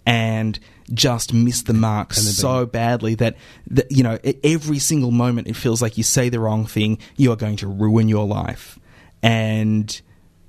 [0.06, 0.58] and
[0.92, 3.36] just miss the mark so badly that,
[3.68, 7.32] that you know every single moment it feels like you say the wrong thing, you
[7.32, 8.78] are going to ruin your life,
[9.22, 10.00] and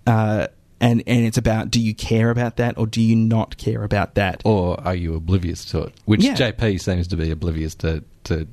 [0.07, 0.47] uh,
[0.79, 4.15] and and it's about do you care about that or do you not care about
[4.15, 4.41] that?
[4.45, 5.93] or are you oblivious to it?
[6.05, 6.33] Which Yeah.
[6.33, 8.47] JP seems to be oblivious to, to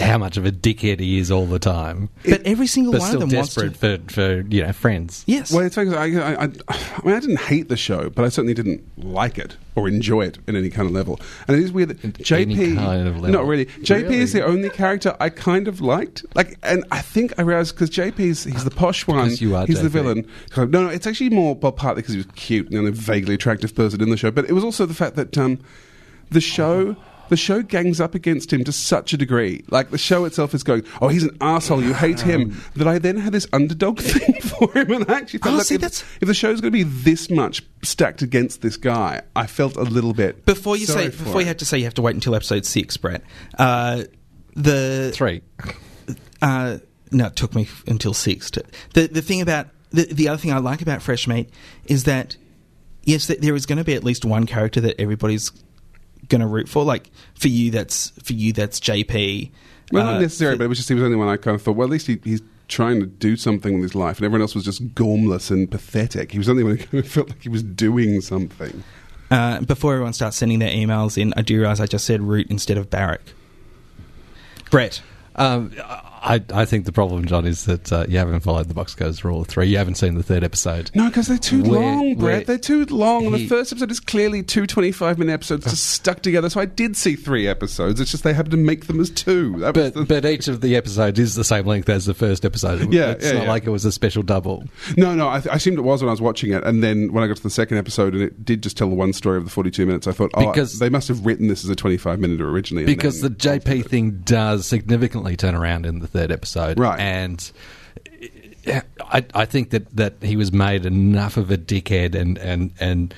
[0.00, 3.08] how much of a dickhead he is all the time, but every single but one
[3.08, 3.68] still of them wants to.
[3.68, 5.22] desperate for, for you know friends.
[5.26, 5.52] Yes.
[5.52, 8.24] Well, it's funny 'cause I, I, I, I mean, I didn't hate the show, but
[8.24, 11.20] I certainly didn't like it or enjoy it in any kind of level.
[11.46, 13.30] And it is weird that In JP, any kind of level.
[13.30, 13.66] not really.
[13.66, 16.24] JP is the only character I kind of liked.
[16.34, 19.66] Like, and I think I realized because JP's he's the posh one, Because you are
[19.66, 20.26] he's the villain.
[20.56, 23.74] No, no, it's actually more well, partly because he was cute and a vaguely attractive
[23.74, 25.60] person in the show, but it was also the fact that um,
[26.30, 26.96] the show.
[27.28, 29.64] The show gangs up against him to such a degree.
[29.70, 31.82] Like the show itself is going, "Oh, he's an asshole.
[31.82, 35.40] You hate him." That I then had this underdog thing for him, and I actually
[35.40, 38.22] felt Oh, like see, if, that's- if the show's going to be this much stacked
[38.22, 41.46] against this guy, I felt a little bit before you sorry say before you him.
[41.48, 43.22] have to say you have to wait until episode six, Brett.
[43.58, 44.04] Uh,
[44.54, 45.42] the Three.
[46.42, 46.78] Uh,
[47.10, 48.50] no, it took me until six.
[48.52, 51.50] To, the the thing about the the other thing I like about Fresh Meat
[51.86, 52.36] is that
[53.04, 55.50] yes, th- there is going to be at least one character that everybody's
[56.28, 56.84] going to root for.
[56.84, 59.50] Like for you, that's for you, that's JP.
[59.92, 61.36] Well, Uh, not necessarily, for- but it was just he was the only one I
[61.36, 61.76] kind of thought.
[61.76, 64.54] Well, at least he, he's trying to do something with his life, and everyone else
[64.54, 66.32] was just gormless and pathetic.
[66.32, 68.82] He was the only one who kind of felt like he was doing something.
[69.30, 72.48] Uh, before everyone starts sending their emails in, I do realize I just said root
[72.50, 73.22] instead of Barrack.
[74.70, 75.02] Brett.
[75.36, 75.72] Um,
[76.26, 79.24] I, I think the problem, John, is that uh, you haven't followed the box Boxcars
[79.24, 79.66] rule of three.
[79.66, 80.90] You haven't seen the third episode.
[80.94, 82.46] No, because they're too Where- long, Brett.
[82.46, 83.26] They're too long.
[83.26, 86.48] And the first episode is clearly two 25 minute episodes just stuck together.
[86.48, 88.00] So I did see three episodes.
[88.00, 89.58] It's just they happened to make them as two.
[89.58, 92.44] That But the- but each of the episodes is the same length as the first
[92.44, 92.92] episode.
[92.92, 93.48] Yeah, it's yeah, not yeah.
[93.48, 94.64] like it was a special double.
[94.96, 97.12] No, no, I, th- I assumed it was when I was watching it, and then
[97.12, 99.36] when I got to the second episode and it did just tell the one story
[99.38, 101.76] of the forty-two minutes, I thought, oh, Because- they must have written this as a
[101.76, 102.84] twenty-five minute originally.
[102.86, 106.98] because the JP thing does significantly turn around in the third episode, Right.
[107.00, 107.50] And
[109.00, 113.14] I, I think that, that he was made enough of a dickhead and and and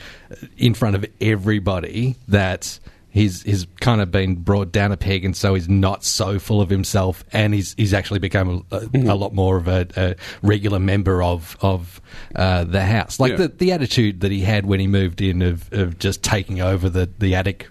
[0.56, 2.78] in front of everybody that.
[3.10, 6.60] He's, he's kind of been brought down a peg, and so he's not so full
[6.60, 9.08] of himself, and he's he's actually become a, a, Mm-hmm.
[9.08, 12.00] lot more of a, a regular member of of
[12.36, 13.18] uh, the house.
[13.18, 13.36] Like Yeah.
[13.38, 16.88] the the attitude that he had when he moved in of, of just taking over
[16.90, 17.68] the the attic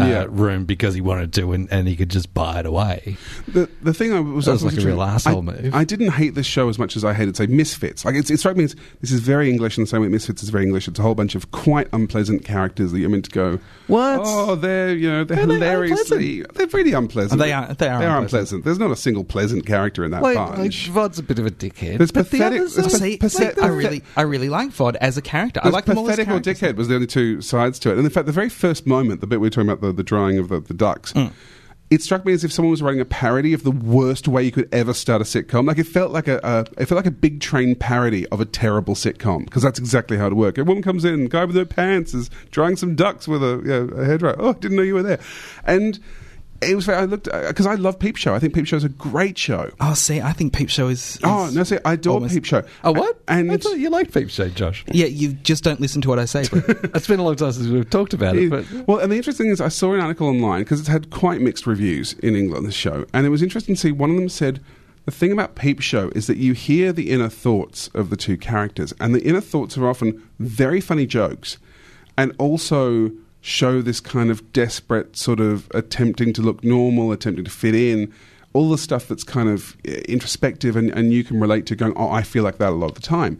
[0.00, 0.26] uh, Yeah.
[0.28, 3.16] room because he wanted to, and, and he could just buy it away.
[3.48, 5.74] The the thing I was That was like a real arsehole I, move.
[5.74, 8.04] I didn't hate this show as much as I hated say Misfits.
[8.04, 10.42] Like it's, it struck me as this is very English in the same way Misfits
[10.42, 10.88] is very English.
[10.88, 13.58] It's a whole bunch of quite unpleasant characters that you're meant to go.
[13.86, 14.20] What?
[14.24, 17.40] Oh, they're you know they're Are hilariously they're really unpleasant.
[17.40, 18.64] They are- they are They're unpleasant.
[18.64, 20.88] There's not a single pleasant character in that Like, like bunch.
[20.88, 21.98] Vod's a bit of a dickhead.
[21.98, 24.96] There's but the pathetic- others are- pa- See, pathetic- I really, I really like Vod
[24.96, 25.60] as a character.
[25.62, 27.96] I like them all as pathetic or dickhead was the only two sides to it.
[27.96, 30.02] And in fact, the very first moment, the bit we were talking about the, the
[30.02, 31.32] drawing of the, the ducks, Mm.
[31.90, 34.52] it struck me as if someone was writing a parody of the worst way you
[34.52, 35.66] could ever start a sitcom.
[35.66, 38.44] Like it felt like a, a it felt like a big train parody of a
[38.44, 40.58] terrible sitcom because that's exactly how it worked.
[40.58, 43.96] A woman comes in, guy with no pants is drawing some ducks with a, you
[43.96, 44.36] know, a wrap.
[44.38, 45.20] Oh, didn't know you were there,
[45.64, 45.98] and.
[46.62, 46.86] It was.
[46.86, 48.34] very- I looked uh, because I love Peep Show.
[48.34, 49.70] I think Peep Show is a great show.
[49.80, 51.18] Oh, see, I think Peep Show is.
[51.24, 52.62] Oh, is Oh no, see, I adore almost- Peep Show.
[52.84, 53.18] Oh, what?
[53.28, 54.84] And I thought you liked Peep Show, Josh.
[54.92, 56.46] Yeah, you just don't listen to what I say.
[56.48, 56.64] Brett.
[56.94, 59.46] it's been a long time since we've talked about it, but well, and the interesting
[59.46, 62.66] thing is, I saw an article online because it's had quite mixed reviews in England.
[62.66, 63.92] The show, and it was interesting to see.
[63.92, 64.60] One of them said
[65.06, 68.36] the thing about Peep Show is that you hear the inner thoughts of the two
[68.36, 71.56] characters, and the inner thoughts are often very funny jokes,
[72.18, 77.50] and also show this kind of desperate sort of attempting to look normal, attempting to
[77.50, 78.12] fit in.
[78.52, 81.92] All the stuff that's kind of uh, introspective and, and you can relate to going,
[81.96, 83.38] oh, I feel like that a lot of the time.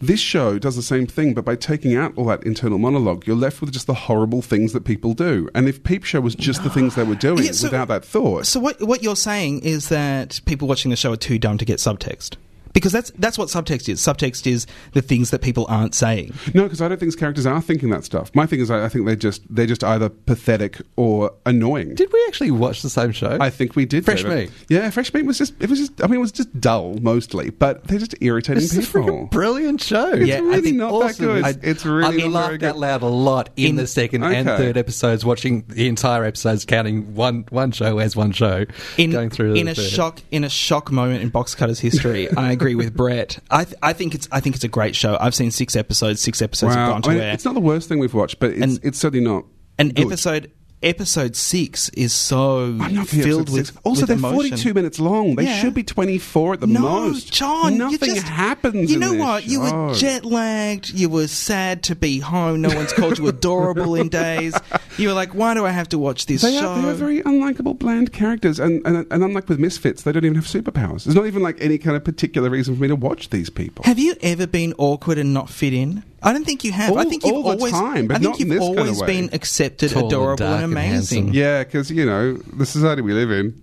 [0.00, 3.34] This show does the same thing, but by taking out all that internal monologue, you're
[3.36, 5.48] left with just the horrible things that people do.
[5.54, 8.04] And if Peep Show was just the things they were doing Yeah, so- without that
[8.04, 11.56] thought, so what what you're saying is that people watching the show are too dumb
[11.58, 12.36] to get subtext.
[12.76, 14.00] Because that's that's what subtext is.
[14.02, 16.34] Subtext is the things that people aren't saying.
[16.52, 18.30] No, because I don't think these characters are thinking that stuff.
[18.34, 21.94] My thing is, I, I think they're just they're just either pathetic or annoying.
[21.94, 23.38] Did we actually watch the same show?
[23.40, 24.04] I think we did.
[24.04, 24.50] Fresh David.
[24.50, 24.50] Meat.
[24.68, 25.54] Yeah, fresh meat was just.
[25.58, 26.04] It was just.
[26.04, 29.00] I mean, it was just dull mostly, but they're just irritating it's a people.
[29.04, 30.10] freaking brilliant show.
[30.12, 31.06] It's Yeah, I really think not Awesome.
[31.06, 31.44] that good.
[31.44, 34.22] I, It's, it's really I not laughed out loud a lot in, In- the second
[34.22, 38.66] and third episodes, watching the entire episodes, counting one one show as one show,
[38.98, 39.82] in, going through in a third.
[39.86, 43.76] shock in a shock moment in box cutters history i agree with brett I, th-
[43.82, 46.74] I think it's i think it's a great show i've seen six episodes six episodes
[46.74, 48.60] have gone to I mean, air it's not the worst thing we've watched, but it's,
[48.62, 49.44] And- it's certainly not.
[49.78, 50.06] An good.
[50.06, 50.50] episode
[50.82, 53.76] episode six is so I'm not for filled with.
[53.84, 54.34] Also, with they're emotion.
[54.50, 55.34] 42 minutes long.
[55.36, 55.60] They Yeah.
[55.60, 57.32] should be 24 at the no, most.
[57.32, 58.90] John, nothing just, happens.
[58.90, 59.46] You know what?
[59.46, 60.90] You were jet lagged.
[60.90, 62.60] You were sad to be home.
[62.60, 64.54] No one's called you adorable in days.
[64.98, 66.68] You were like, why do I have to watch this They show?
[66.68, 70.24] are, they are very unlikable, bland characters, and, and and unlike with Misfits, they don't
[70.24, 71.04] even have superpowers.
[71.04, 73.84] There's not even like any kind of particular reason for me to watch these people.
[73.84, 76.02] Have you ever been awkward and not fit in?
[76.26, 76.96] I don't think you have.
[76.96, 77.72] I think you've always.
[77.72, 80.72] time, but I think not you've this kind of been accepted, Tall adorable, and and
[80.72, 81.26] amazing.
[81.26, 81.34] handsome.
[81.34, 83.62] Yeah, because you know the society we live in.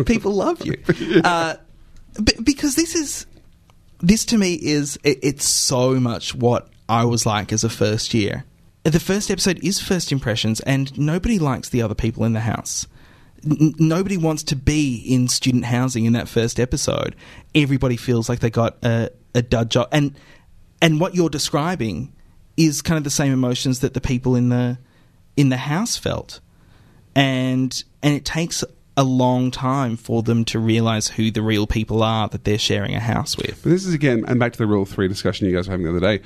[0.04, 0.76] People love you
[1.24, 1.56] uh,
[2.22, 3.26] b- because this is
[4.00, 8.12] this to me is it, it's so much what I was like as a first
[8.14, 8.44] year.
[8.84, 12.86] The first episode is first impressions, and nobody likes the other people in the house.
[13.44, 17.16] N- nobody wants to be in student housing in that first episode.
[17.54, 20.14] Everybody feels like they got a, a dud job, and
[20.80, 22.12] and what you're describing
[22.56, 24.78] is kind of the same emotions that the people in the
[25.36, 26.40] in the house felt,
[27.14, 28.64] and and it takes
[28.96, 32.94] a long time for them to realize who the real people are that they're sharing
[32.94, 33.62] a house with.
[33.62, 35.86] But this is again, and back to the rule three discussion you guys were having
[35.86, 36.22] the other day.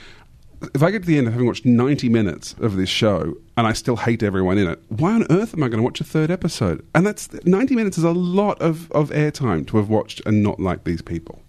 [0.75, 3.67] If I get to the end of having watched 90 minutes of this show and
[3.67, 6.05] I still hate everyone in it, why on earth am I going to watch a
[6.05, 6.85] third episode?
[6.95, 10.59] And that's 90 minutes is a lot of, of airtime to have watched and not
[10.59, 11.44] like these people.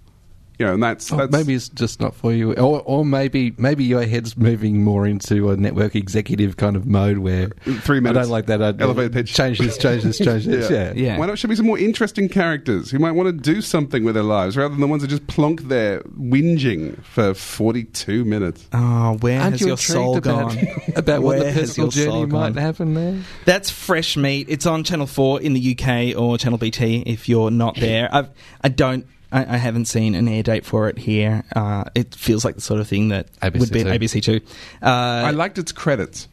[0.57, 3.53] You know, and that's, Or that's maybe it's just not for you, or, or maybe
[3.57, 7.97] maybe your head's moving more into a network executive kind of mode where uh, Three
[7.97, 8.25] I minutes.
[8.27, 8.61] don't like that.
[8.61, 9.33] I'd Elevator pitch.
[9.33, 10.69] Change this, change this, change this.
[10.71, 10.93] yeah.
[10.95, 11.17] Yeah.
[11.17, 14.15] Why not show me some more interesting characters who might want to do something with
[14.15, 18.67] their lives rather than the ones that just plonk there whinging for 42 minutes?
[18.73, 20.67] Oh, where Aren't has you your soul about, gone?
[20.95, 22.63] about what Where the has personal your soul journey might gone?
[22.63, 23.19] happen there?
[23.45, 24.47] That's Fresh Meat.
[24.49, 28.07] It's on Channel Four in the UK or Channel BT if you're not there.
[28.13, 28.29] I've,
[28.61, 29.05] I don't.
[29.35, 31.43] I, I haven't seen an air date for it here.
[31.55, 33.89] Uh, it feels like the sort of thing that ABC would be Two.
[33.89, 34.39] ABC Two.
[34.81, 36.27] Uh, I liked its credits.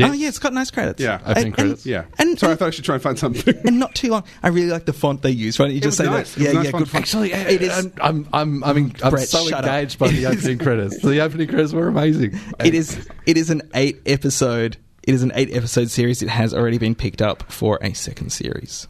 [0.00, 1.02] Oh yeah, it's got nice credits.
[1.02, 1.16] Yeah.
[1.18, 1.84] And- Opening and- credits.
[1.84, 2.04] Yeah.
[2.18, 3.54] And, Sorry, I thought I should try and find something.
[3.66, 4.24] and not too long.
[4.42, 5.58] I really like the font they use.
[5.58, 6.34] Why don't you just say nice.
[6.34, 6.40] that?
[6.40, 6.84] Yeah, nice yeah, font.
[6.84, 7.02] good font.
[7.02, 7.70] Actually, it is.
[7.78, 9.70] I'm, I'm, I'm, I'm, I'm so shut up.
[9.70, 11.02] engaged by the opening credits.
[11.02, 12.38] The opening credits were amazing.
[12.64, 13.06] It is.
[13.26, 14.78] It is an eight episode.
[15.02, 16.22] It is an eight episode series.
[16.22, 18.88] It has already been picked up for a second series.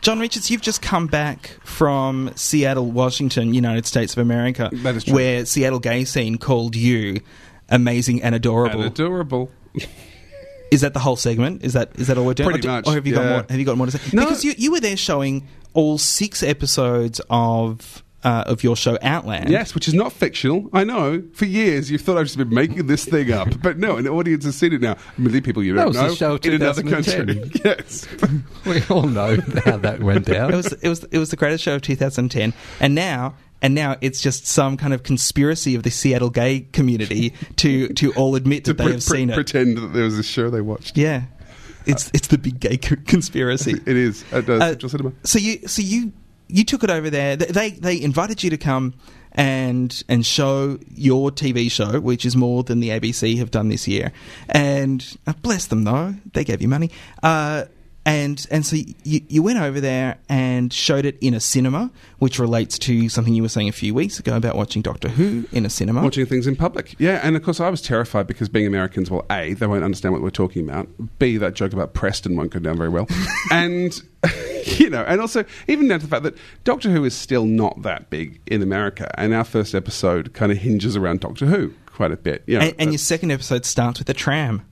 [0.00, 5.04] John Richards, you've just come back from Seattle, Washington, United States of America, That is
[5.04, 5.14] true.
[5.14, 7.20] where Seattle gay scene called you
[7.68, 8.82] amazing and adorable.
[8.82, 9.50] And adorable.
[10.70, 11.64] is that the whole segment?
[11.64, 12.50] Is that is that all we're doing?
[12.50, 13.46] Pretty or, do- much, or have you got more?
[13.48, 14.16] Have you got more to say?
[14.16, 14.24] No.
[14.24, 19.48] Because you you were there showing all six episodes of uh, of your show Outland.
[19.48, 20.68] Yes, which is not fictional.
[20.72, 21.22] I know.
[21.34, 24.44] For years, you've thought I've just been making this thing up, but no, an audience
[24.44, 24.96] has seen it now.
[25.16, 27.50] Many people you That don't was the know show in another 2010.
[27.50, 27.60] country.
[27.64, 28.06] yes.
[28.66, 30.52] We all know how that went down.
[30.52, 33.34] It was it was it was the greatest show of 2010, and now.
[33.60, 38.12] And now it's just some kind of conspiracy of the Seattle gay community to, to
[38.14, 39.34] all admit to that they pre- have pre- seen it.
[39.34, 40.96] pretend that there was a show they watched.
[40.96, 41.24] Yeah,
[41.84, 43.72] it's it's the big gay co- conspiracy.
[43.84, 45.12] It is at uh, Uh, Central Cinema.
[45.24, 46.12] So you so you
[46.48, 47.36] you took it over there.
[47.36, 48.94] They they invited you to come
[49.32, 53.86] and and show your TV show, which is more than the ABC have done this
[53.86, 54.12] year.
[54.48, 56.90] And uh, bless them though, they gave you money.
[57.22, 57.66] Uh,
[58.08, 62.38] and and so you you went over there and showed it in a cinema, which
[62.38, 65.66] relates to something you were saying a few weeks ago about watching Doctor Who in
[65.66, 66.02] a cinema.
[66.02, 66.94] Watching things in public.
[66.98, 70.14] Yeah, and of course I was terrified because being Americans, well, A, they won't understand
[70.14, 70.88] what we're talking about.
[71.18, 73.06] B, that joke about Preston won't go down very well.
[73.52, 74.02] and,
[74.64, 77.82] you know, and also even down to the fact that Doctor Who is still not
[77.82, 79.10] that big in America.
[79.20, 82.42] And our first episode kind of hinges around Doctor Who quite a bit.
[82.46, 84.64] You know, and, and uh, your second episode starts with a tram.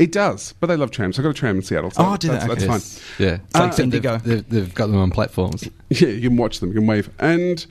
[0.00, 1.18] It does, but they love trams.
[1.18, 1.90] I got a tram in Seattle.
[1.92, 2.34] So Oh, do they?
[2.34, 2.66] that's, that's Okay.
[2.66, 2.80] fine.
[2.80, 3.00] Yes.
[3.18, 3.34] Yeah.
[3.44, 4.16] It's like except Indigo.
[4.18, 5.68] They've, they've, they've got them on platforms.
[5.90, 7.10] Yeah, you can watch them, you can wave.
[7.18, 7.64] And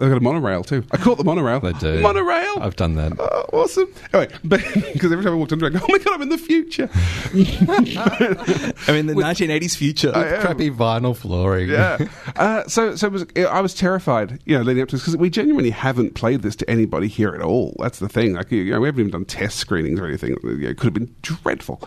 [0.00, 0.84] they've got a monorail too.
[0.90, 1.60] I caught the monorail.
[1.60, 2.00] They do.
[2.00, 2.60] Monorail!
[2.60, 3.12] I've done that.
[3.18, 3.92] Oh, awesome.
[4.12, 6.38] Anyway, because every time I walked under, I go, oh my god, I'm in the
[6.38, 6.88] future.
[6.94, 10.12] I mean, the 1980s future.
[10.14, 10.40] Am.
[10.40, 11.68] Crappy vinyl flooring.
[11.68, 11.98] yeah.
[12.36, 15.16] Uh, so, so it was, I was terrified, you know, leading up to this because
[15.16, 17.76] we genuinely haven't played this to anybody here at all.
[17.80, 18.32] That's the thing.
[18.34, 20.36] Like, you know, we haven't even done test screenings or anything.
[20.42, 21.82] It could have been dreadful,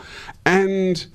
[0.45, 1.07] and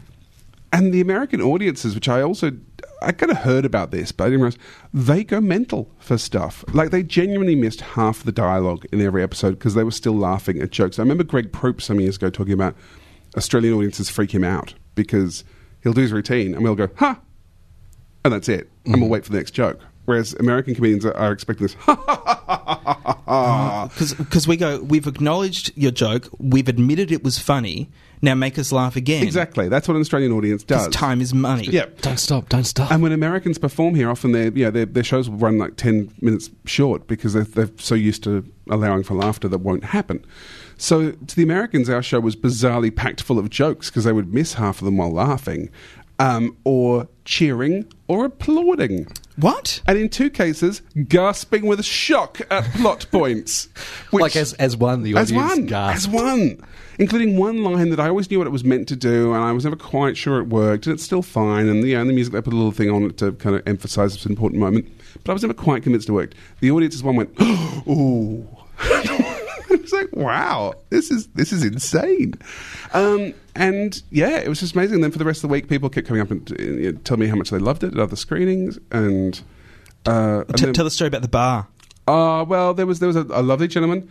[0.73, 2.53] and the American audiences, which I also
[3.01, 4.59] I kind of heard about this, but I didn't realize
[4.93, 6.65] they go mental for stuff.
[6.73, 10.61] Like they genuinely missed half the dialogue in every episode because they were still laughing
[10.61, 10.99] at jokes.
[10.99, 12.75] I remember Greg Proops some years ago talking about
[13.37, 15.45] Australian audiences freak him out because
[15.83, 17.21] he'll do his routine and we'll go, "Ha,"
[18.25, 19.13] and that's it, and we'll mm.
[19.13, 19.79] wait for the next joke.
[20.07, 24.47] Whereas American comedians are, are expecting this, "Ha ha ha ha ha ha ha." Because
[24.47, 27.91] uh, we go, we've acknowledged your joke, we've admitted it was funny.
[28.21, 29.23] Now make us laugh again.
[29.23, 30.89] Exactly, that's what an Australian audience does.
[30.89, 31.67] Time is money.
[31.67, 31.87] Yeah.
[32.01, 32.91] Don't stop, don't stop.
[32.91, 35.77] And when Americans perform here, often their you know, their, their shows will run like
[35.77, 40.25] ten minutes short because they're, they're so used to allowing for laughter that won't happen.
[40.77, 44.33] So to the Americans, our show was bizarrely packed full of jokes because they would
[44.33, 45.71] miss half of them while laughing,
[46.19, 49.07] um, or cheering, or applauding.
[49.39, 49.81] What?
[49.87, 53.69] And in two cases, gasping with shock at plot points.
[54.11, 55.97] which- like as as one, the audience as one, gasped.
[55.97, 56.61] as one,
[56.99, 59.53] including one line that I always knew what it was meant to do, and I
[59.53, 61.69] was never quite sure it worked, and it's still fine.
[61.69, 63.63] And yeah, and the music they put a little thing on it to kind of
[63.67, 64.89] emphasise this important moment,
[65.25, 66.35] but I was never quite convinced it worked.
[66.61, 67.31] The audience as one went,
[67.89, 68.47] "Ooh."
[69.71, 72.35] I was like, "Wow, this is this is insane,"
[72.95, 74.97] um, and yeah, it was just amazing.
[74.97, 77.21] And then for the rest of the week, people kept coming up and uh, telling
[77.21, 79.41] me how much they loved it at other screenings, and,
[80.07, 81.69] uh, and T- then- tell the story about the bar.
[82.07, 84.09] uh, well, there was there was a, a lovely gentleman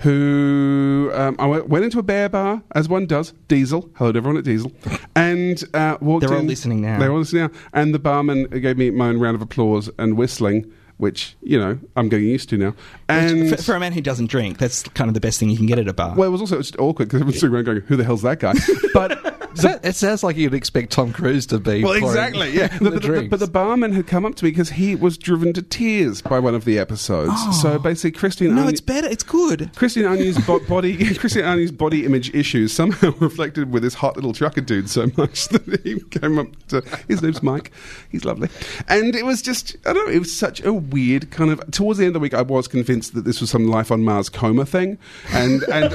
[0.00, 3.32] who um, I went, went into a bear bar as one does.
[3.48, 4.72] Diesel, hello to everyone at Diesel,
[5.14, 6.26] and uh, walked.
[6.26, 6.98] They're all listening now.
[6.98, 10.16] They're all listening now, and the barman gave me my own round of applause and
[10.16, 12.74] whistling, which you know I'm getting used to now.
[13.08, 15.56] And for, for a man who doesn't drink, that's kind of the best thing you
[15.56, 16.14] can get at a bar.
[16.16, 18.40] well, it was also just awkward because everyone's sitting around going, "Who the hell's that
[18.40, 18.54] guy?"
[18.94, 21.82] But So it sounds like you'd expect Tom Cruise to be.
[21.82, 22.50] Well, exactly.
[22.50, 25.16] Yeah, the but, but, but, the barman had come up to me because he was
[25.16, 27.32] driven to tears by one of the episodes.
[27.34, 27.52] Oh.
[27.62, 28.54] So basically, Christine.
[28.54, 29.08] no, only- it's better.
[29.08, 29.70] It's good.
[29.76, 34.32] Christine Anu's bo- body, Christine Anu's body image issues somehow reflected with this hot little
[34.32, 36.82] trucker dude so much that he came up to.
[37.08, 37.72] His name's Mike.
[38.10, 38.48] He's lovely,
[38.88, 40.12] and it was just I don't know.
[40.12, 41.70] It was such a weird kind of.
[41.70, 44.02] Towards the end of the week, I was convinced that this was some life on
[44.02, 44.98] Mars coma thing,
[45.32, 45.92] and and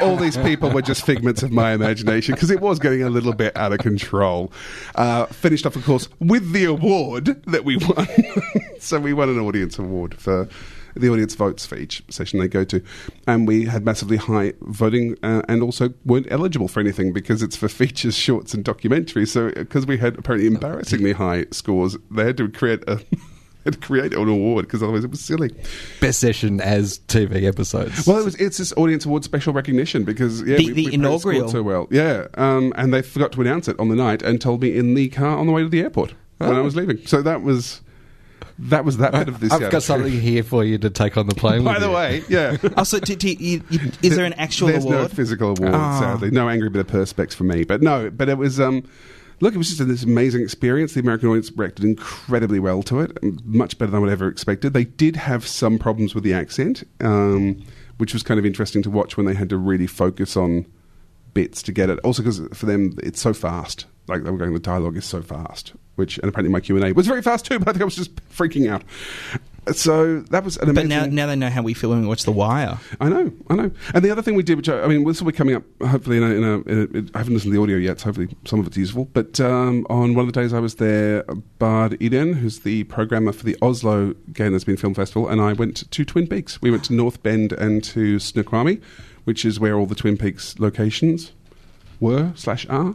[0.00, 3.32] all these people were just figments of my imagination because it was getting a little
[3.32, 4.52] bit out of control.
[4.94, 8.06] Uh, finished off, of course, with the award that we won.
[8.78, 10.48] so we won an audience award for
[10.96, 12.82] the audience votes for each session they go to,
[13.26, 17.56] and we had massively high voting, uh, and also weren't eligible for anything because it's
[17.56, 19.28] for features, shorts, and documentaries.
[19.28, 23.00] So because we had apparently embarrassingly high scores, they had to create a.
[23.72, 25.50] had to create an award because otherwise it was silly.
[26.00, 28.06] best session as TV episodes.
[28.06, 30.94] Well, it was it's this audience award special recognition because yeah, The- we, the we
[30.94, 31.48] inaugural.
[31.48, 34.62] so well, yeah, um, and they forgot to announce it on the night and told
[34.62, 37.04] me in the car on the way to the airport when I was leaving.
[37.06, 37.82] So that was
[38.58, 39.52] that was that bit of this.
[39.52, 41.62] I've Seattle got something here for you to take on the plane.
[41.64, 41.94] By with the you.
[41.94, 42.56] way, yeah.
[42.76, 45.12] Also, do, do you, you, is there an actual There's no award?
[45.12, 45.98] physical award, Ah.
[46.00, 46.30] sadly.
[46.30, 47.64] No angry bit of perspex for me.
[47.64, 48.58] But no, but it was.
[48.60, 48.84] Um,
[49.40, 50.94] look, it was just this amazing experience.
[50.94, 54.72] The American audience reacted incredibly well to it, much better than I would ever expected.
[54.72, 57.62] They did have some problems with the accent, um,
[57.98, 60.66] which was kind of interesting to watch when they had to really focus on
[61.34, 61.98] bits to get it.
[62.00, 63.86] Also, because for them, it's so fast.
[64.08, 65.72] Like they were going, the dialogue is so fast.
[65.96, 67.58] Which, and apparently my Q and A was very fast too.
[67.58, 68.82] But I think I was just freaking out.
[69.72, 70.88] So that was an but amazing.
[71.14, 72.78] now, now they know how we feel when we watch The Wire.
[73.00, 73.70] I know, I know.
[73.94, 75.64] And the other thing we did, which I, I mean, this will be coming up
[75.84, 78.06] hopefully in a, in a, in a I haven't listened to the audio yet, so
[78.06, 79.06] hopefully some of it's useful.
[79.06, 81.24] But um, on one of the days I was there,
[81.58, 85.90] Bard Eden, who's the programmer for the Oslo Gay Lesbian Film Festival, and I went
[85.90, 86.62] to Twin Peaks.
[86.62, 88.80] We went to North Bend and to Snoqualmie,
[89.24, 91.32] which is where all the Twin Peaks locations
[91.98, 92.94] were slash are.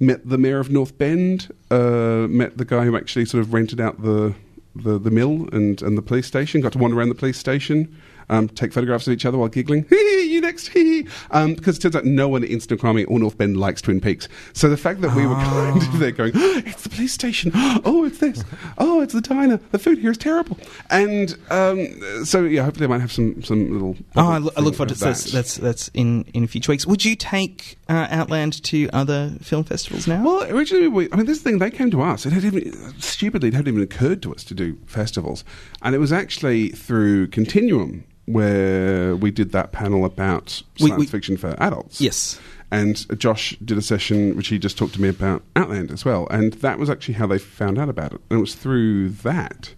[0.00, 1.54] Met the mayor of North Bend.
[1.70, 4.34] Uh, met the guy who actually sort of rented out the
[4.74, 6.60] the, the mill and, and the police station.
[6.60, 7.94] Got to wander around the police station.
[8.28, 9.84] Um, take photographs of each other while giggling.
[9.90, 10.68] Hee you next.
[10.68, 11.06] Hee.
[11.30, 14.28] Um, because it turns out no one in Snoqualmie or North Bend likes Twin Peaks.
[14.52, 17.52] So the fact that we were kind of there going, "Oh, it's the police station.
[17.86, 18.44] Oh, it's this.
[18.78, 19.58] Oh, it's the diner.
[19.72, 20.56] The food here is terrible.
[20.90, 23.96] And um, so yeah, hopefully I might have some some little.
[24.16, 25.16] Oh, I, look- I look forward to that.
[25.16, 26.86] That's that's in in future weeks.
[26.86, 30.24] Would you take uh, Outland to other film festivals now?
[30.24, 32.26] Well, originally, we, I mean, this thing they came to us.
[32.26, 35.44] It had even stupidly, it hadn't even occurred to us to do festivals,
[35.84, 41.06] and it was actually through Continuum where we did that panel about We- science we-
[41.06, 42.00] fiction for adults.
[42.00, 42.40] yes.
[42.70, 46.26] And Josh did a session which he just talked to me about Outland as well,
[46.30, 49.74] and that was actually how they found out about it, and it was through that.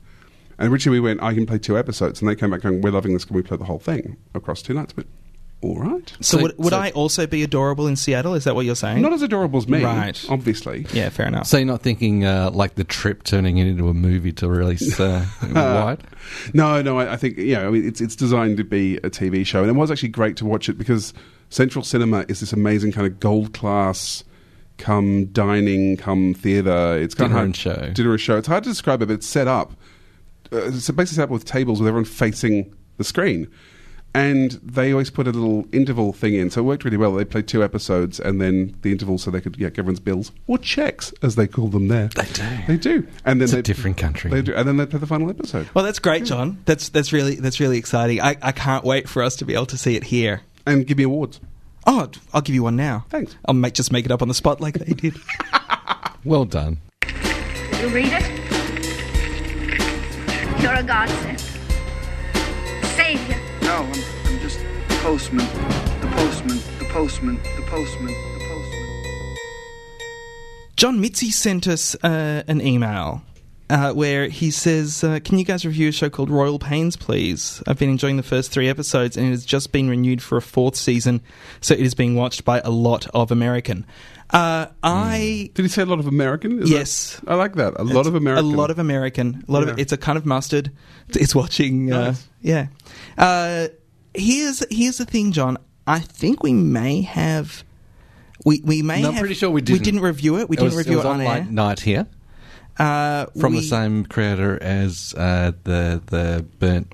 [0.58, 2.92] And originally we went, I can play two episodes, and they came back going, We're
[2.92, 3.26] loving this.
[3.26, 4.94] Can we play the whole thing across two nights?
[4.94, 5.04] But
[5.62, 6.08] all right.
[6.20, 8.34] So, So- would, would so- I also be adorable in Seattle?
[8.34, 9.00] Is that what you're saying?
[9.02, 10.22] Not as adorable as me, Right.
[10.28, 10.86] obviously.
[10.92, 11.46] yeah, fair enough.
[11.46, 14.98] So you're not thinking uh, like the trip turning it into a movie to release
[15.00, 16.02] uh, wide?
[16.54, 19.46] No, no, I, I think yeah, I mean, it's it's designed to be a TV
[19.46, 21.14] show, and it was actually great to watch it because
[21.50, 24.24] Central Cinema is this amazing kind of gold class
[24.78, 26.98] come dining, come theatre.
[26.98, 27.90] It's kind Dinner of hard, and show.
[27.94, 28.36] Dinner and show.
[28.36, 29.72] It's hard to describe it, but it's set up.
[30.52, 33.48] Uh, it's basically set up with tables with everyone facing the screen.
[34.16, 37.12] And they always put a little interval thing in, so it worked really well.
[37.12, 40.56] They played two episodes, and then the interval, so they could get everyone's bills or
[40.58, 42.08] checks, as they call them there.
[42.08, 42.58] They do.
[42.66, 44.30] They do, and then It's they, a different country.
[44.30, 45.68] They do, and then they play the final episode.
[45.74, 46.52] Well, that's great, John.
[46.52, 46.60] Hmm.
[46.64, 48.20] That's that's really that's really exciting.
[48.22, 50.40] I, I can't wait for us to be able to see it here.
[50.64, 51.38] And give me awards.
[51.86, 53.04] Oh, I'll give you one now.
[53.10, 53.36] Thanks.
[53.44, 55.14] I'll make just make it up on the spot like they did.
[56.24, 56.78] Well done.
[57.80, 58.26] You read it?
[60.60, 61.38] You're a godsend.
[62.96, 63.40] Savior.
[63.66, 63.92] No, I'm,
[64.26, 65.44] I'm just the postman.
[66.00, 66.58] The postman.
[66.78, 67.34] The postman.
[67.56, 68.14] The postman.
[68.14, 69.36] The postman.
[70.76, 73.22] John Mitzi sent us uh, an email
[73.68, 77.60] uh, where he says, uh, "Can you guys review a show called Royal Pains, please?
[77.66, 80.42] I've been enjoying the first three episodes, and it has just been renewed for a
[80.42, 81.20] fourth season,
[81.60, 83.84] so it is being watched by a lot of American."
[84.30, 86.62] Uh, I Did he say a lot of American?
[86.62, 87.20] Is Yes.
[87.24, 87.74] that- I like that.
[87.78, 88.44] A lot of American.
[88.52, 89.44] A lot of American.
[89.48, 90.70] A lot of it's a kind of mustard.
[91.10, 91.92] It's watching.
[91.92, 92.28] Uh, Nice.
[92.42, 92.66] yeah.
[93.16, 93.68] Uh,
[94.14, 95.58] here's here's the thing, John.
[95.86, 97.62] I think we may have.
[98.44, 99.00] We we may.
[99.02, 99.78] No, I'm have, pretty sure we didn't.
[99.80, 100.48] We didn't review it.
[100.48, 101.44] We It didn't was, review it, was it, on on air.
[101.48, 102.06] Night here
[102.78, 106.86] Uh, from we- the same creator as uh, the the Burn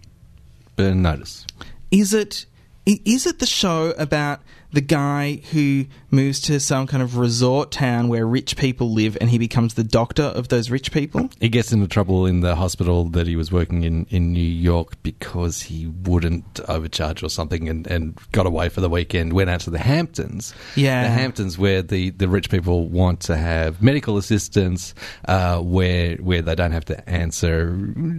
[0.76, 1.46] Burn Notice.
[1.90, 2.44] Is it
[2.86, 4.40] is it the show about
[4.72, 9.28] the guy who moves to some kind of resort town where rich people live and
[9.28, 11.28] he becomes the doctor of those rich people?
[11.40, 15.00] He gets into trouble in the hospital that he was working in in New York
[15.02, 19.32] because he wouldn't overcharge or something and, and got away for the weekend.
[19.32, 20.54] Went out to the Hamptons.
[20.74, 21.04] Yeah.
[21.04, 24.94] the Hamptons where the, the rich people want to have medical assistance,
[25.26, 27.70] uh, where where they don't have to answer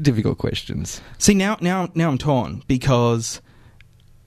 [0.01, 1.01] difficult questions.
[1.17, 3.41] See now now now I'm torn because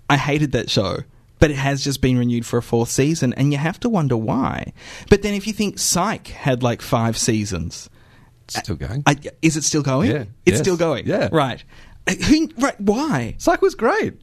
[0.08, 0.98] I hated that show.
[1.38, 4.16] But it has just been renewed for a fourth season, and you have to wonder
[4.16, 4.72] why.
[5.10, 7.90] But then, if you think Psych had like five seasons,
[8.48, 9.02] Still going.
[9.04, 10.10] I, is it still going?
[10.10, 10.20] Yeah.
[10.46, 10.60] it's Yes.
[10.60, 11.06] still going.
[11.06, 11.28] Yeah.
[11.32, 11.62] right.
[12.06, 12.48] Uh, Who?
[12.56, 12.80] Right?
[12.80, 13.34] Why?
[13.36, 14.14] Psych was great.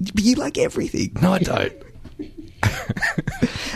[0.00, 1.12] But you like everything.
[1.22, 1.72] No, I don't.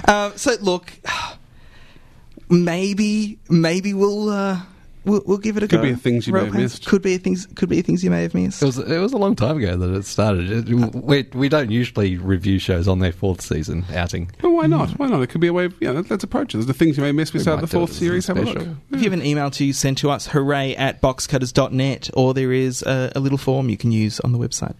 [0.08, 0.90] Um, so look,
[2.48, 4.60] maybe maybe we'll uh,
[5.04, 5.82] we'll, we'll give it a Could go.
[5.82, 6.86] be a things you may have Rope missed.
[6.86, 7.46] Could be a things.
[7.54, 8.62] Could be a things you may have missed.
[8.62, 10.50] It was it was a long time ago that it started.
[10.68, 14.30] It, uh, we we don't usually review shows on their fourth season outing.
[14.40, 14.90] But why not?
[14.90, 14.96] Hmm.
[15.02, 15.22] Why not?
[15.22, 16.58] It could be a way of, yeah, let- let's approach it.
[16.66, 18.26] The things you may miss We without might the fourth series.
[18.26, 18.56] Have a look.
[18.58, 18.76] special.
[18.92, 22.82] If you have an email to send to us, hooray at boxcutters.net, or there is
[22.82, 24.74] a, a little form you can use on the website.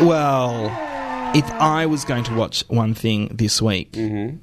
[0.00, 0.66] Well,
[1.34, 4.36] if I was going to watch one thing this week, Mm-hmm.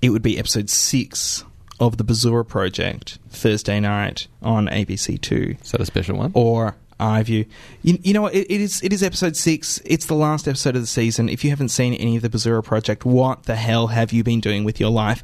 [0.00, 1.44] it would be episode six
[1.80, 5.56] of the Bazura Project, Thursday night on ABC Two.
[5.60, 6.30] Is that a special one?
[6.34, 7.46] or iView.
[7.82, 8.34] You, you know what?
[8.34, 9.80] It, it is it is episode six.
[9.84, 11.28] It's the last episode of the season.
[11.28, 14.38] If you haven't seen any of the Bazura Project, what the hell have you been
[14.40, 15.20] doing with your life?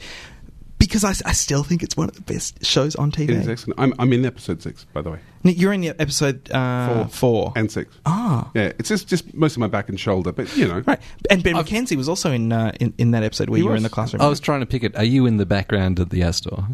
[0.81, 3.29] Because I, I still think it's one of the best shows on TV.
[3.29, 3.79] It is excellent.
[3.79, 5.19] I'm, I'm in episode six, by the way.
[5.45, 7.53] Nick, You're in episode uh, four.
[7.55, 7.97] And six.
[8.07, 10.83] ah, Yeah, it's just, just mostly my back and shoulder, but you know.
[10.87, 10.99] right.
[11.31, 13.77] And Ben McKenzie was also in, uh, in in that episode where He you were
[13.77, 14.23] in the classroom.
[14.23, 14.97] I was trying to pick it.
[14.97, 16.65] Are you in the background at the Astor?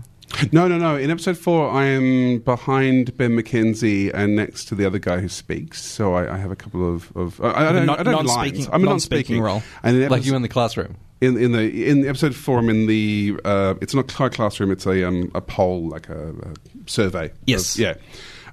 [0.52, 0.96] No, no, no.
[0.96, 5.28] In episode four, I am behind Ben McKenzie and next to the other guy who
[5.28, 5.82] speaks.
[5.82, 7.14] So I, I have a couple of.
[7.16, 8.68] of I, I don't, non- I don't non-speaking, lines.
[8.72, 9.62] I'm a non-speaking non-speaking role.
[9.82, 10.96] And in Like you in the classroom?
[11.20, 13.38] In in the in episode four, in the.
[13.44, 14.70] Uh, it's not a classroom.
[14.70, 16.54] It's a um, a poll, like a, a
[16.90, 17.32] survey.
[17.46, 17.74] Yes.
[17.74, 17.94] Of- yeah.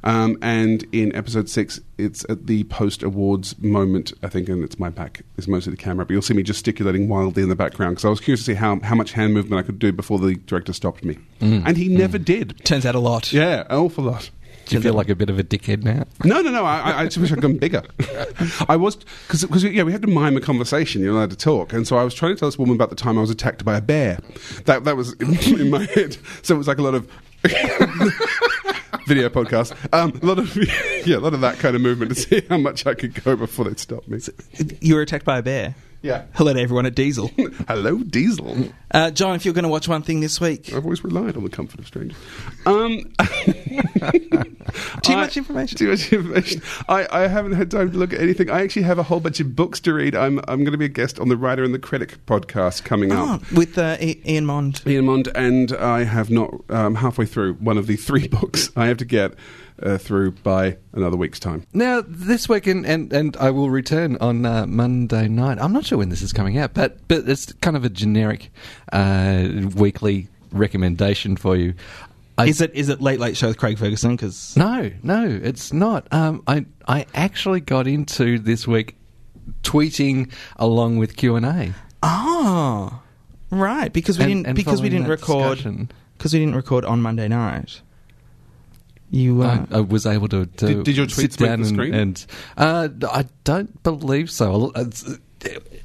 [0.06, 4.78] Um, and in episode six, it's at the post awards moment, I think, and it's
[4.78, 6.06] my back is mostly the camera.
[6.06, 8.54] But you'll see me gesticulating wildly in the background because I was curious to see
[8.54, 11.18] how, how much hand movement I could do before the director stopped me.
[11.40, 12.66] And he never did.
[12.66, 13.32] Turns out a lot.
[13.32, 14.30] Yeah, an awful lot.
[14.66, 16.06] Do you feel like a bit of a dickhead now?
[16.24, 16.64] No, no, no.
[16.66, 17.84] I, I- I just wish I'd gone bigger.
[18.70, 18.96] I was
[19.28, 21.02] because yeah, we had to mime a conversation.
[21.02, 22.96] You're allowed to talk, and so I was trying to tell this woman about the
[22.96, 24.20] time I was attacked by a bear.
[24.66, 26.18] That that was in, in my head.
[26.42, 27.08] So it was like a lot of
[29.08, 29.74] video podcast.
[29.94, 30.56] Um, a lot of
[31.06, 33.36] yeah, a lot of that kind of movement to see how much I could go
[33.36, 34.20] before they'd stop me.
[34.82, 35.76] You were attacked by a bear.
[36.04, 36.26] Yeah.
[36.34, 37.32] Hello to everyone at Diesel.
[37.70, 38.74] Hello, Diesel.
[38.92, 41.46] Uh, John, if you're going to watch one thing this week, I've always relied on
[41.46, 42.18] the comfort of strangers.
[42.66, 43.14] Um,
[45.02, 45.78] Too I- much information.
[45.78, 46.62] Too much information.
[46.90, 48.50] I, I haven't had time to look at anything.
[48.50, 50.14] I actually have a whole bunch of books to read.
[50.14, 53.14] I'm I'm going to be a guest on the Writer and the Critic podcast coming
[53.14, 53.52] oh, up.
[53.54, 54.82] with uh, I- Ian Mond.
[54.86, 58.88] Ian Mond, and I have not um, halfway through one of the three books I
[58.88, 59.36] have to get
[59.84, 61.66] uh, through by another week's time.
[61.74, 65.58] Now, this week, and, and, and I will return on uh, Monday night.
[65.60, 68.52] I'm not sure when this is coming out, but, but it's kind of a generic
[68.92, 71.74] uh, weekly recommendation for you.
[72.38, 74.16] I- is it is it Late Late Show with Craig Ferguson?
[74.16, 76.08] Because No, no, it's not.
[76.12, 78.96] Um, I I actually got into this week
[79.62, 81.74] tweeting along with Q and A.
[82.02, 83.02] oh,
[83.52, 85.60] right, because we And- didn't and because we didn't record
[86.18, 87.82] because we didn't record on Monday night.
[89.14, 91.68] You uh, I, I was able to, to Did- did your tweets make down the
[91.68, 91.94] and, screen?
[91.94, 92.26] and
[92.58, 94.72] uh, I don't believe so.
[94.76, 95.20] It's,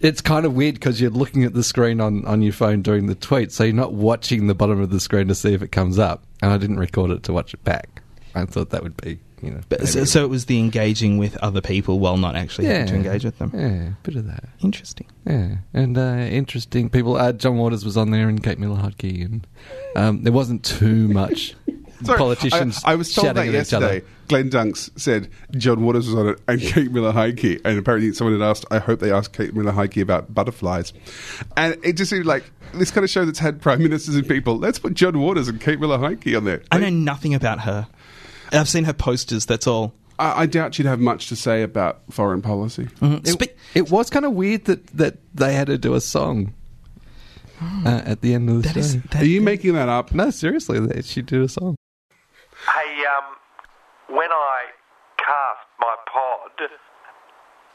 [0.01, 3.05] it's kind of weird because you're looking at the screen on, on your phone during
[3.07, 5.73] the tweet, so you're not watching the bottom of the screen to see if it
[5.73, 6.25] comes up.
[6.41, 8.01] And I didn't record it to watch it back.
[8.35, 9.61] I thought that would be, you know.
[9.69, 12.95] but, so, so it was the engaging with other people while not actually having to
[12.95, 13.51] engage with them.
[13.53, 14.45] yeah, bit of that.
[14.61, 15.07] Interesting.
[15.27, 16.01] Yeah, and uh,
[16.31, 17.17] interesting people.
[17.17, 19.47] Uh, John Waters was on there, and Kate Miller Heidke, and
[19.97, 21.55] um, there wasn't too much
[22.05, 22.81] Sorry, politicians.
[22.85, 23.87] I, I was told that at each other.
[23.87, 24.07] yesterday.
[24.29, 27.61] Glenn Dunks said John Waters was on it and Kate Miller Heidke.
[27.65, 30.93] And apparently someone had asked, I hope they asked Kate Miller Heidke about butterflies.
[31.57, 32.45] And it just seemed like
[32.75, 34.59] this kind of show that's had prime ministers and people.
[34.59, 36.63] Let's put John Waters and Kate Miller Heidke on there.
[36.71, 37.89] I know nothing about her.
[38.53, 39.47] I've seen her posters.
[39.47, 39.95] That's all.
[40.19, 42.85] I, I doubt she'd have much to say about foreign policy.
[43.01, 43.21] Mhm.
[43.27, 46.53] It, Spe- it was kind of weird that, that they had to do a song
[47.63, 48.81] uh, at the end of the that show.
[48.81, 50.13] is that, Are you making that up?
[50.13, 51.77] no, seriously, they, she did a song.
[52.69, 54.67] Hey, um, when I
[55.17, 56.69] cast my pod,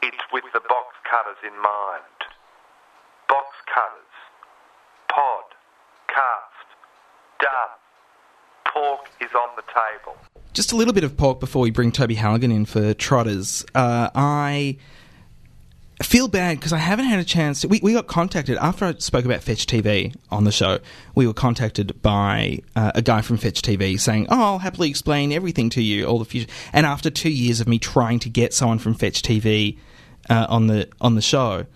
[0.02, 2.18] it's with the box cutters in mind.
[3.28, 4.14] Box cutters,
[5.08, 5.44] pod,
[6.06, 6.68] cast,
[7.40, 7.74] done.
[8.72, 10.16] Pork is on the table.
[10.52, 13.64] Just a little bit of pork before we bring Toby Halligan in for Trotters.
[13.74, 14.76] Uh, I
[16.04, 17.62] feel bad because I haven't had a chance.
[17.62, 20.78] To, we, we got contacted after I spoke about Fetch TV on the show.
[21.14, 25.32] We were contacted by uh, a guy from Fetch TV saying, "Oh, I'll happily explain
[25.32, 28.54] everything to you, all the future." And after two years of me trying to get
[28.54, 29.78] someone from Fetch TV
[30.30, 31.66] uh, on the on the show,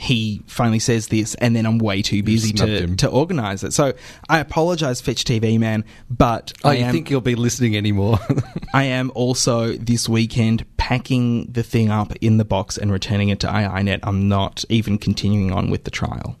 [0.00, 2.96] he finally says this, and then I'm way too busy to him.
[2.96, 3.74] to organise it.
[3.74, 3.92] So
[4.30, 8.18] I apologise, Fetch TV man, but Oh, I am, think you'll be listening anymore?
[8.74, 13.40] I am also this weekend packing the thing up in the box and returning it
[13.40, 14.00] to iiNet.
[14.02, 16.38] I'm not even continuing on with the trial.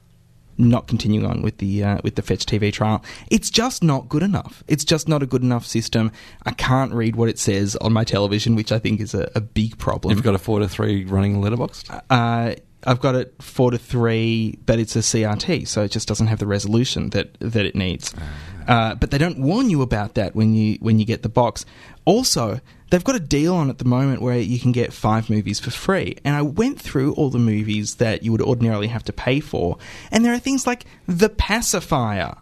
[0.56, 3.02] Not continuing on with the uh, with the Fetch TV trial.
[3.30, 4.62] It's just not good enough.
[4.68, 6.12] It's just not a good enough system.
[6.44, 9.40] I can't read what it says on my television, which I think is a, a
[9.40, 10.14] big problem.
[10.14, 11.84] You've got a four to three running letterbox.
[12.10, 12.54] Uh,
[12.86, 16.38] I've got it four to three, but it's a CRT, so it just doesn't have
[16.38, 18.14] the resolution that that it needs.
[18.66, 21.66] Uh, but they don't warn you about that when you when you get the box.
[22.04, 22.60] Also,
[22.90, 25.70] they've got a deal on at the moment where you can get five movies for
[25.70, 26.16] free.
[26.24, 29.76] And I went through all the movies that you would ordinarily have to pay for,
[30.10, 32.36] and there are things like The Pacifier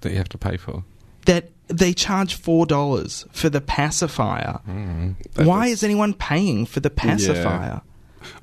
[0.00, 0.82] that you have to pay for.
[1.26, 4.60] that they charge four dollars for The Pacifier.
[5.36, 7.82] Why is anyone paying for The Pacifier?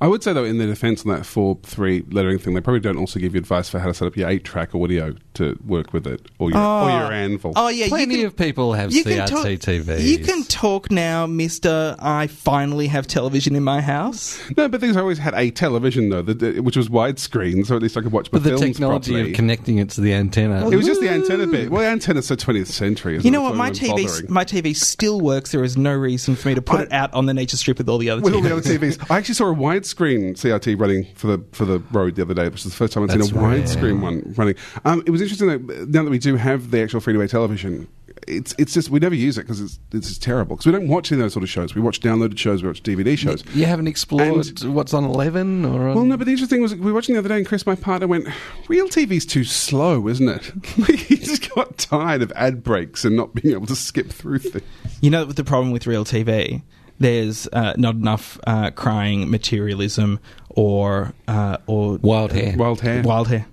[0.02, 2.80] I would say though, in their defence on that four three lettering thing, they probably
[2.80, 5.58] don't also give you advice for how to set up your eight track audio to
[5.66, 7.10] work with it, or your or your oh.
[7.12, 7.54] anvil.
[7.56, 10.04] Oh yeah, Plenty you can, of people have you can CRT talk, TVs.
[10.04, 11.96] You can talk now, Mister.
[12.00, 14.40] I finally have television in my house.
[14.58, 17.82] No, but things I always had a television though, that, which was widescreen, so at
[17.82, 19.32] least I could watch my But the films technology properly.
[19.32, 20.70] of connecting it to the antenna.
[20.70, 21.70] it was just the antenna bit.
[21.72, 23.16] Well, the antenna's so 20th century.
[23.16, 23.50] Isn't You know it?
[23.50, 23.56] what?
[23.56, 24.34] My TV, bothering.
[24.34, 25.52] my TV still works.
[25.52, 27.78] There is no reason for me to put I- it out on the nature strip
[27.78, 28.64] with all the other with all TVs.
[28.64, 29.12] the other TVs.
[29.12, 32.46] I actually saw a widescreen CRT running for the for the road the other day,
[32.50, 33.60] which is the first time I've seen a That's rare.
[33.60, 34.56] widescreen one running.
[34.86, 37.28] Um, it was interesting that now that we do have the actual free to air
[37.28, 37.88] television,
[38.28, 41.12] it's it's just we never use it because it's it's terrible because we don't watch
[41.12, 41.74] any of those sort of shows.
[41.76, 43.44] We watch downloaded shows, we watch DVD shows.
[43.54, 46.62] You haven't explored And- what's on Eleven or on Well, no, but the interesting thing
[46.62, 48.28] was we were watching the other day, and Chris, my partner, went,
[48.68, 53.16] "Real TV's too slow, isn't it?" Like, he just got tired of ad breaks and
[53.16, 54.64] not being able to skip through things.
[55.02, 56.62] You know the problem with real TV.
[57.00, 60.20] There's uh, not enough uh, crying materialism
[60.50, 62.56] or uh, or Wild Hair.
[62.58, 63.46] Wild hair, wild hair,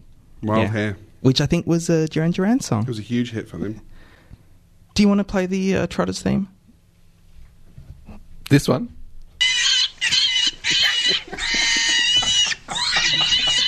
[0.42, 0.68] wild Yeah.
[0.68, 0.96] hair.
[1.20, 2.82] which I think was a Duran Duran song.
[2.82, 3.80] It was a huge hit for them.
[4.94, 6.48] Do you want to play the uh, Trotters theme?
[8.50, 8.88] this one?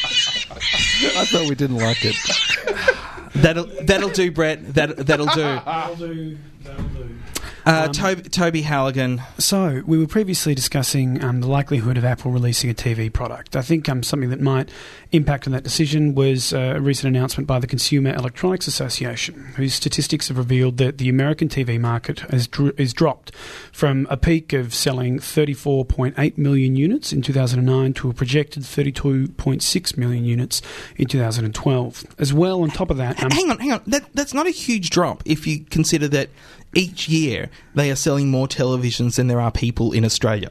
[0.00, 2.16] I thought we didn't like it.
[3.36, 4.74] That'll that'll do, Brett.
[4.74, 5.42] That that'll do.
[5.42, 6.38] That'll do.
[6.62, 7.14] That'll do.
[7.68, 9.20] Uh, Toby, Toby Halligan.
[9.36, 13.56] So we were previously discussing um, the likelihood of Apple releasing a TV product.
[13.56, 14.70] I think um, something that might
[15.12, 19.74] impact on that decision was uh, a recent announcement by the Consumer Electronics Association, whose
[19.74, 22.48] statistics have revealed that the American TV market has
[22.78, 23.34] is dropped
[23.70, 30.24] from a peak of selling 34.8 million units in 2009 to a projected 32.6 million
[30.24, 30.62] units
[30.96, 32.04] in 2012.
[32.18, 33.82] As well, on top of that, um, hang on, hang on.
[33.86, 36.30] That that's not a huge drop if you consider that
[36.74, 40.50] each year they are selling more televisions than there are people in Australia.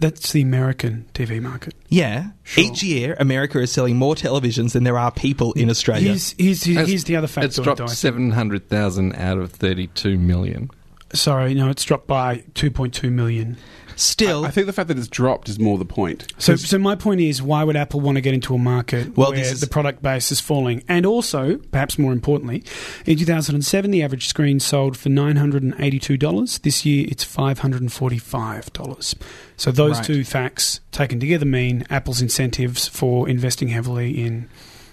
[0.00, 1.74] That's the American TV market.
[1.88, 2.28] Yeah.
[2.44, 2.62] Sure.
[2.64, 6.10] Each year, America is selling more televisions than there are people in Australia.
[6.10, 7.46] Here's, here's, here's, It's- here's the other factor.
[7.46, 7.96] It's dropped though, I think.
[7.98, 10.70] seven hundred thousand out of thirty-two million.
[11.14, 13.56] Sorry, no, it's dropped by 2.2 million.
[13.98, 16.32] Still, I think the fact that it's dropped is more the point.
[16.38, 19.32] So, so my point is, why would Apple want to get into a market Well,
[19.32, 20.84] where the product base is falling?
[20.88, 22.62] And also, perhaps more importantly,
[23.06, 26.62] in 2007, the average screen sold for $982.
[26.62, 29.14] This year, it's $545.
[29.56, 30.04] So those Right.
[30.04, 34.48] two facts taken together mean Apple's incentives for investing heavily in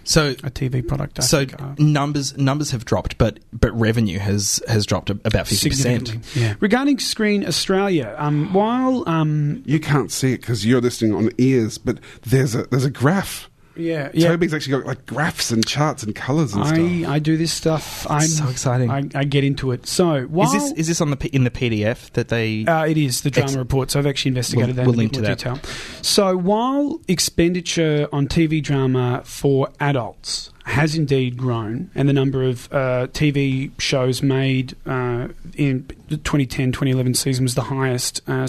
[0.06, 1.20] so a TV product.
[1.20, 5.48] I so think, are numbers numbers have dropped, but but revenue has has dropped about
[5.48, 6.18] fifty percent.
[6.36, 6.56] Yeah.
[6.60, 11.78] Regarding Screen Australia, um, while um, You can't see it because you're listening on ears,
[11.78, 13.50] but there's a there's a graph.
[13.76, 14.30] Yeah, yeah.
[14.30, 16.80] Toby's actually got like graphs and charts and colours and stuff.
[17.10, 18.06] I, I do this stuff.
[18.10, 18.90] I'm so exciting.
[18.90, 19.86] I, I get into it.
[19.88, 22.66] So while Is this is this on the P- in the PDF that they?
[22.66, 23.92] Uh, it is the drama Ex- report.
[23.92, 25.38] So I've actually investigated We'll- that we'll in a link to that.
[25.40, 25.60] detail.
[26.02, 32.68] So while expenditure on TV drama for adults has indeed grown, and the number of
[32.74, 38.48] uh, TV shows made uh, in the 2010-2011 season was the highest uh,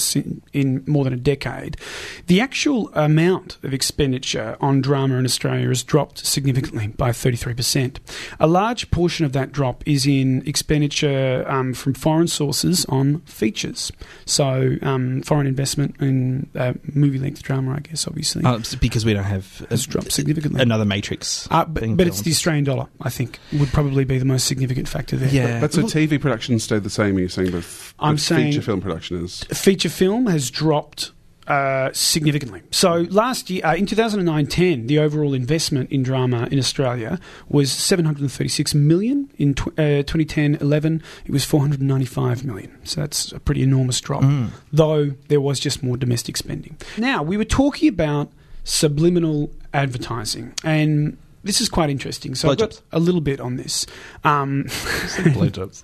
[0.53, 1.77] in more than a decade,
[2.27, 7.99] the actual amount of expenditure on drama in Australia has dropped significantly by 33%.
[8.41, 13.93] A large portion of that drop is in expenditure um, from foreign sources on features.
[14.25, 18.45] So, um, foreign investment in uh, movie length drama, I guess, obviously.
[18.45, 20.61] Uh, because we don't have Has dropped significantly.
[20.61, 21.49] another Matrix.
[21.51, 22.31] Uh, but but it's the.
[22.31, 25.29] Australian dollar, I think, would probably be the most significant factor there.
[25.31, 25.61] Yeah.
[25.61, 27.19] But so TV production stayed the same.
[27.19, 29.45] You're saying, but, f- I'm but saying- feature film production is.
[29.53, 31.13] feature film has dropped
[31.47, 32.61] uh, significantly.
[32.73, 38.75] So last year, uh, in 2009-10, the overall investment in drama in Australia was 736
[38.75, 39.31] million.
[39.39, 42.77] In tw- uh, 2010-11, it was 495 million.
[42.85, 44.25] So that's a pretty enormous drop.
[44.73, 46.77] Though there was just more domestic spending.
[46.99, 48.31] Now we were talking about
[48.65, 51.17] subliminal advertising and.
[51.47, 52.35] This is quite interesting.
[52.35, 53.87] So I've got a little bit on this.
[54.25, 55.83] Um, Blowjobs.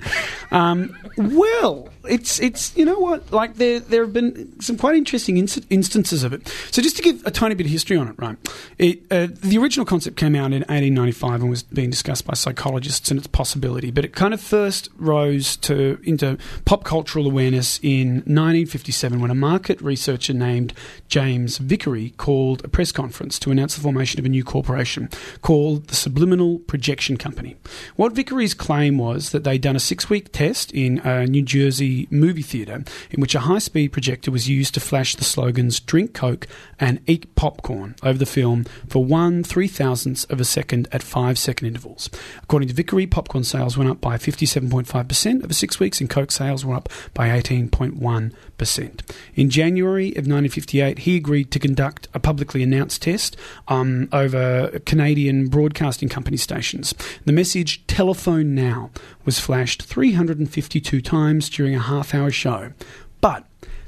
[0.53, 5.37] um, well, it's it's you know what like there there have been some quite interesting
[5.37, 6.49] instances of it.
[6.71, 8.37] So just to give a tiny bit of history on it, right?
[8.79, 13.11] It, uh, the original concept came out in 1895 and was being discussed by psychologists
[13.11, 18.17] and its possibility, but it kind of first rose to into pop cultural awareness in
[18.27, 20.73] 1957 when a market researcher named
[21.09, 25.09] James Vicary called a press conference to announce the formation of a new corporation
[25.41, 27.57] called the Subliminal Projection Company.
[27.97, 31.92] What Vicary's claim was that they'd done a six week test in a New Jersey
[32.11, 36.15] movie theatre in which a high speed projector was used to flash the slogans drink
[36.15, 36.47] Coke
[36.79, 41.39] and eat popcorn over the film for one three thousandths of a second at five
[41.39, 42.09] second intervals.
[42.43, 46.65] According to Vicary, popcorn sales went up by 57.5% over six weeks and Coke sales
[46.65, 49.01] were up by 18.1%.
[49.35, 53.37] In January of 1958, he agreed to conduct a publicly announced test
[53.69, 56.95] um, over Canadian broadcasting company stations.
[57.25, 58.91] The message telephone now
[59.25, 62.73] was flashed 352 times during a half hour show.
[63.21, 63.47] But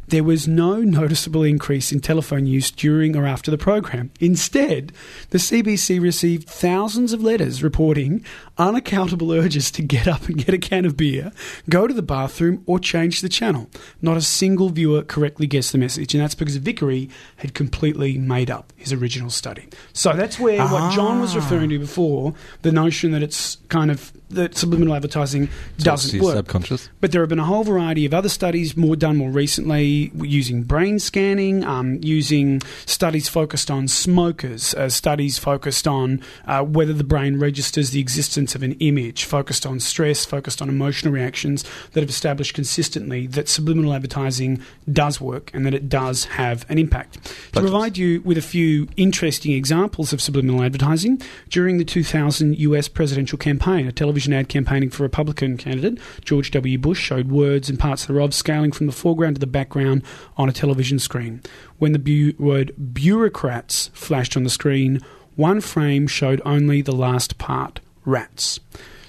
[0.09, 4.11] there was no noticeable increase in telephone use during or after the program.
[4.20, 4.92] Instead,
[5.30, 8.24] the CBC received thousands of letters reporting
[8.59, 11.32] unaccountable urges to get up and get a can of beer,
[11.68, 13.68] go to the bathroom, or change the channel.
[14.03, 18.51] Not a single viewer correctly guessed the message, and that's because Vicary had completely made
[18.51, 19.68] up his original study.
[19.92, 21.38] So that's where what John was ah.
[21.38, 26.37] referring to before, the notion that it's kind of that subliminal advertising doesn't work.
[26.37, 26.89] subconscious.
[27.01, 30.62] But there have been a whole variety of other studies, more done more recently, using
[30.62, 37.05] brain scanning, um, using studies focused on smokers, uh, studies focused on uh, whether the
[37.05, 42.01] brain registers the existence of an image, focused on stress, focused on emotional reactions that
[42.01, 44.61] have established consistently that subliminal advertising
[44.93, 47.18] does work and that it does have an impact.
[47.53, 52.89] To provide you with a few interesting examples of subliminal advertising, during the 2000 US
[52.89, 56.79] presidential campaign, a television ad campaigning for Republican candidate George W.
[56.79, 60.03] Bush showed words and parts thereof scaling from the foreground to the background
[60.37, 61.43] on a television screen.
[61.79, 65.01] When the bu- word bureaucrats flashed on the screen,
[65.37, 68.61] one frame showed only the last part rats.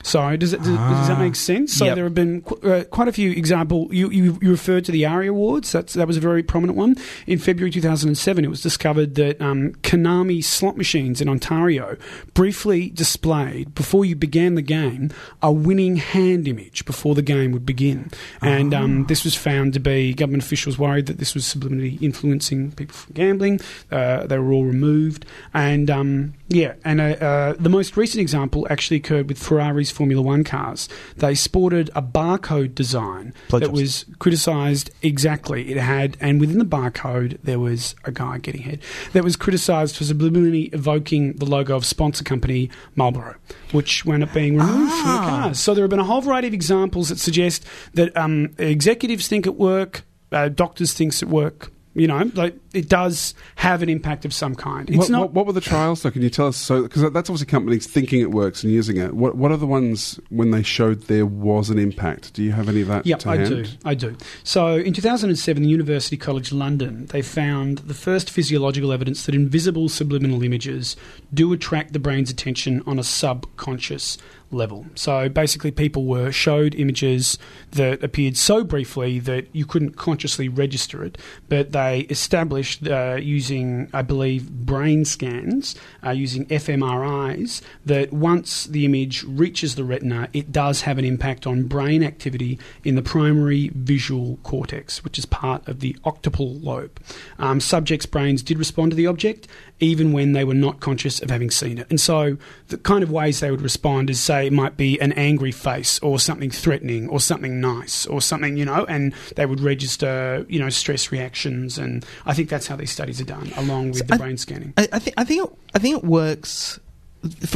[0.06, 1.74] So does, it, does, does that make sense?
[1.74, 1.95] So Yep.
[1.95, 3.88] there have been qu- uh, quite a few example.
[3.91, 5.72] You, you you referred to the ARIA Awards.
[5.72, 6.95] That's that was a very prominent one.
[7.26, 11.97] In February 2007, it was discovered that um, Konami slot machines in Ontario
[12.36, 15.10] briefly displayed before you began the game
[15.41, 18.12] a winning hand image before the game would begin,
[18.43, 22.72] and um, this was found to be government officials worried that this was subliminally influencing
[22.74, 23.60] people from gambling.
[23.91, 28.68] Uh, they were all removed, and um, Yeah, and uh, uh, the most recent example
[28.70, 30.88] actually occurred with Ferrari's Formula One cars.
[31.18, 35.72] They sported a barcode design that was criticised exactly.
[35.72, 38.80] It had, and within the barcode, there was a guy getting hit
[39.14, 43.36] that was criticised for subliminally evoking the logo of sponsor company Marlboro,
[43.72, 45.41] which wound up being removed from the Ah.
[45.46, 45.60] cars.
[45.60, 47.66] So there have been a whole variety of examples that suggest
[47.96, 51.72] that um, executives think it work, uh, doctors thinks it work.
[51.98, 54.89] You know, like it does have an impact of some kind.
[54.89, 56.12] It's What, not what, what were the trials though?
[56.12, 56.58] Can you tell us?
[56.58, 59.14] So, because that's obviously companies thinking it works and using it.
[59.14, 62.34] What What are the ones when they showed there was an impact?
[62.34, 63.06] Do you have any of that?
[63.06, 63.50] Yeah, I hand?
[63.50, 63.66] do.
[63.86, 64.18] I do.
[64.43, 69.88] So in 2007, the University College London, they found the first physiological evidence that invisible
[69.88, 70.98] subliminal images
[71.34, 74.18] do attract the brain's attention on a subconscious
[74.56, 74.86] level.
[74.95, 77.38] So basically, people were showed images
[77.72, 81.18] that appeared so briefly that you couldn't consciously register it,
[81.49, 85.76] but they established uh, using, I believe, brain scans,
[86.06, 91.45] uh, using fMRIs, that once the image reaches the retina, it does have an impact
[91.45, 96.99] on brain activity in the primary visual cortex, which is part of the occipital lobe.
[97.38, 99.47] Um, subjects' brains did respond to the object
[99.82, 101.88] even when they were not conscious of having seen it.
[101.89, 102.38] And so
[102.69, 105.99] the kind of ways they would respond is say it might be an angry face
[105.99, 110.59] or something threatening or something nice or something, you know, and they would register, you
[110.59, 111.78] know, stress reactions.
[111.78, 114.38] And I think that's how these studies are done, along with So the I- brain
[114.38, 114.73] scanning.
[114.78, 116.80] I, I think I think it, I think it works.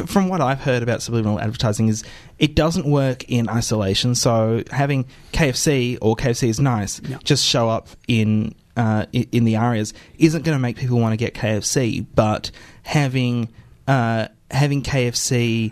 [0.08, 2.04] From what I've heard about subliminal advertising, is
[2.40, 4.16] it doesn't work in isolation.
[4.16, 9.56] So having KFC or KFC is nice just show up in uh, i- in the
[9.58, 12.06] areas isn't going to make people want to get KFC.
[12.16, 12.52] But
[12.84, 13.50] having
[13.88, 15.72] uh, having KFC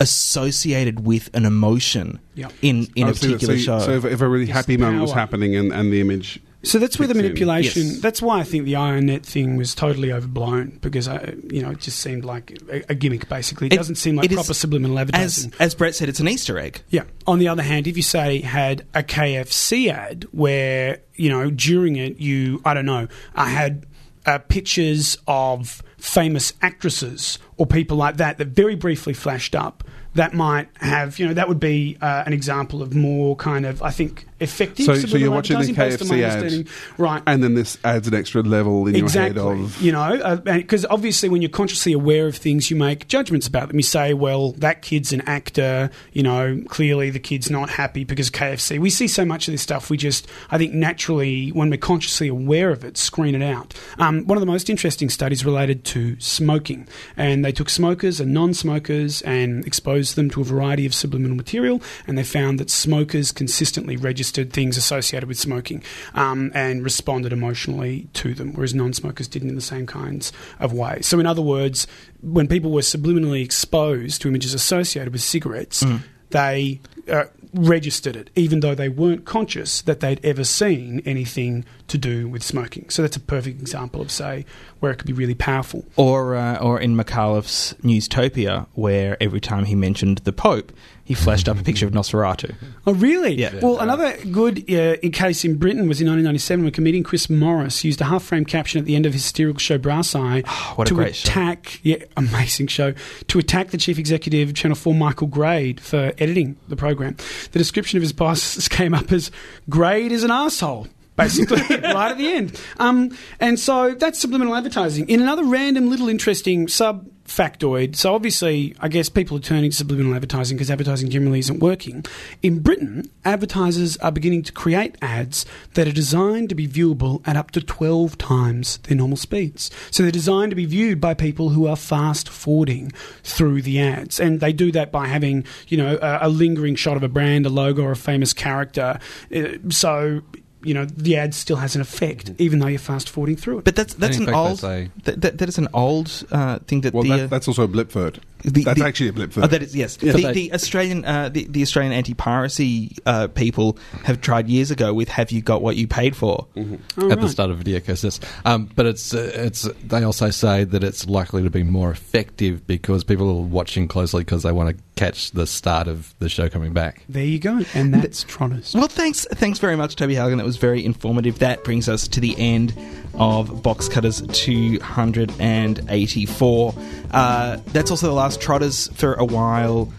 [0.00, 2.48] associated with an emotion Yeah.
[2.62, 3.78] in in Oh, a particular so, show.
[3.80, 6.40] So if, if a really It's happy moment was happening and, and the image.
[6.64, 7.86] So that's where the manipulation.
[7.86, 8.00] Yes.
[8.00, 11.78] That's why I think the IronNet thing was totally overblown because I, you know, it
[11.78, 13.28] just seemed like a, a gimmick.
[13.28, 15.52] Basically, it, It- doesn't seem like it is- proper subliminal advertising.
[15.54, 16.82] as as Brett said, it's an Easter egg.
[16.90, 17.04] Yeah.
[17.28, 21.94] On the other hand, if you say had a KFC ad where you know during
[21.96, 23.06] it you I don't know
[23.36, 23.86] I had
[24.26, 29.84] uh, pictures of famous actresses or people like that that very briefly flashed up.
[30.14, 33.82] That might have, you know, that would be uh, an example of more kind of,
[33.82, 34.86] I think, effective.
[34.86, 36.68] So, so you're watching the advertising based on my KFC ad,
[36.98, 37.22] right?
[37.26, 39.40] and then this adds an extra level in exactly.
[39.40, 39.82] your head of.
[39.82, 43.76] You know, because obviously when you're consciously aware of things, you make judgments about them.
[43.76, 45.90] You say, well, that kid's an actor.
[46.12, 48.78] You know, clearly the kid's not happy because KFC.
[48.78, 49.90] We see so much of this stuff.
[49.90, 53.74] We just, I think, naturally, when we're consciously aware of it, screen it out.
[53.98, 56.86] Um, one of the most interesting studies related to smoking,
[57.16, 61.82] and they took smokers and non-smokers and exposed them to a variety of subliminal material,
[62.06, 65.82] and they found that smokers consistently registered things associated with smoking
[66.14, 71.06] um, and responded emotionally to them, whereas non-smokers didn't in the same kinds of ways.
[71.06, 71.86] So, in other words,
[72.22, 75.84] when people were subliminally exposed to images associated with cigarettes,
[76.30, 77.24] they uh,
[77.54, 82.42] registered it, even though they weren't conscious that they'd ever seen anything to do with
[82.42, 82.88] smoking.
[82.90, 84.44] So that's a perfect example of, say,
[84.80, 85.84] where it could be really powerful.
[85.96, 90.72] Or, uh, or in Micallef's Newstopia, where every time he mentioned the Pope,
[91.04, 92.54] he flashed up a picture of Nosferatu.
[92.86, 93.32] Oh, really?
[93.34, 93.58] Yeah.
[93.62, 98.02] Well, another good uh, case in Britain was in 1997 when comedian Chris Morris used
[98.02, 100.42] a half frame caption at the end of his satirical show Brass Eye
[100.78, 101.30] a to great show.
[101.30, 102.92] attack, yeah, amazing show,
[103.28, 107.16] to attack the chief executive of Channel 4, Michael Grade, for editing the program.
[107.52, 109.30] The description of his boss came up as
[109.70, 110.88] Grade is an asshole.
[111.18, 112.60] Basically, right at the end.
[112.78, 113.10] Um,
[113.40, 115.08] and so that's subliminal advertising.
[115.08, 119.76] In another random little interesting sub factoid, so obviously, I guess people are turning to
[119.76, 122.04] subliminal advertising because advertising generally isn't working.
[122.40, 125.44] In Britain, advertisers are beginning to create ads
[125.74, 129.72] that are designed to be viewable at up to 12 times their normal speeds.
[129.90, 132.92] So they're designed to be viewed by people who are fast forwarding
[133.24, 134.20] through the ads.
[134.20, 137.44] And they do that by having, you know, a, a lingering shot of a brand,
[137.44, 139.00] a logo, or a famous character.
[139.34, 140.22] Uh, so.
[140.68, 143.64] You know the ad still has an effect, even though you're fast forwarding through it.
[143.64, 146.92] But that's that's an old that's that, that, that is an old uh, thing that
[146.92, 148.18] Well, the, uh, that, that's also a blipvert.
[148.44, 149.44] The- that's the- actually a blipvert.
[149.44, 149.98] Oh, that is yes.
[150.00, 150.12] Yeah.
[150.12, 154.94] The, the Australian uh, the, the Australian anti piracy uh, people have tried years ago
[154.94, 158.20] with "Have you got what you paid for?" Oh, at the start of video cases,
[158.44, 162.66] Um, but it's uh, it's they also say that it's likely to be more effective
[162.66, 166.48] because people are watching closely because they want to catch the start of the show
[166.48, 167.02] coming back.
[167.08, 168.74] There you go, and that's Trotters.
[168.74, 170.38] Well, thanks, thanks very much, Toby Halligan.
[170.38, 171.38] That was very informative.
[171.38, 172.74] That brings us to the end
[173.18, 176.74] of Box Cutters 284.
[177.10, 179.92] Uh, that's also the last Trotters for a while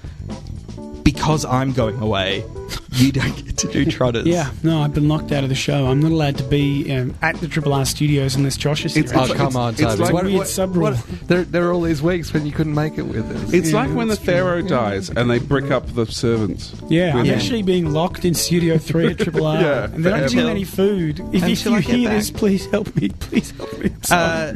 [1.04, 2.46] because I'm going away.
[2.94, 4.26] You don't get to do trotters.
[4.26, 5.88] Yeah, no, I've been locked out of the show.
[5.88, 9.04] I'm not allowed to be um, at the Triple R studios unless Josh is here.
[9.06, 10.04] It's- Oh, come on, it's Toby.
[10.04, 10.94] like- What- weird sub rule.
[11.28, 13.54] there, there are all these weeks when you couldn't make it with us.
[13.54, 14.34] It's Yeah, like when the that's true.
[14.34, 16.74] pharaoh dies and they brick up the servants.
[16.88, 17.34] Yeah, I'm Yeah.
[17.34, 19.50] actually being locked in Studio 3 at Triple R.
[19.62, 20.46] Yeah, and they're not giving forever.
[20.46, 21.20] me any food.
[21.32, 23.10] If, if Until you I get hear this, please help me.
[23.10, 23.92] Please help me.
[24.10, 24.54] Uh,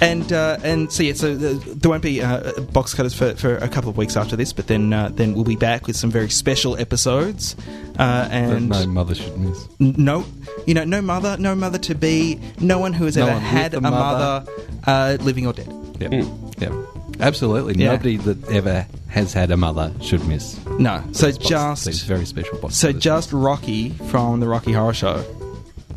[0.00, 3.56] and uh, and so yeah, so the, there won't be uh, box cutters for, for
[3.56, 6.10] a couple of weeks after this, but then uh, then we'll be back with some
[6.10, 7.43] very special episodes.
[7.52, 7.58] Uh,
[7.96, 9.68] That and no mother should miss.
[9.80, 10.24] N- no,
[10.66, 13.74] you know, no mother, no mother to be, no one who has No ever had
[13.74, 14.52] a a mother, mother.
[14.86, 15.68] uh, living or dead.
[16.00, 16.26] Yeah, Mm.
[16.62, 17.74] yeah, absolutely.
[17.76, 17.92] Yeah.
[17.92, 20.56] Nobody that ever has had a mother should miss.
[20.78, 22.74] No, so These just these very special box.
[22.76, 23.02] so cutters.
[23.02, 25.24] just Rocky from the Rocky Horror Show.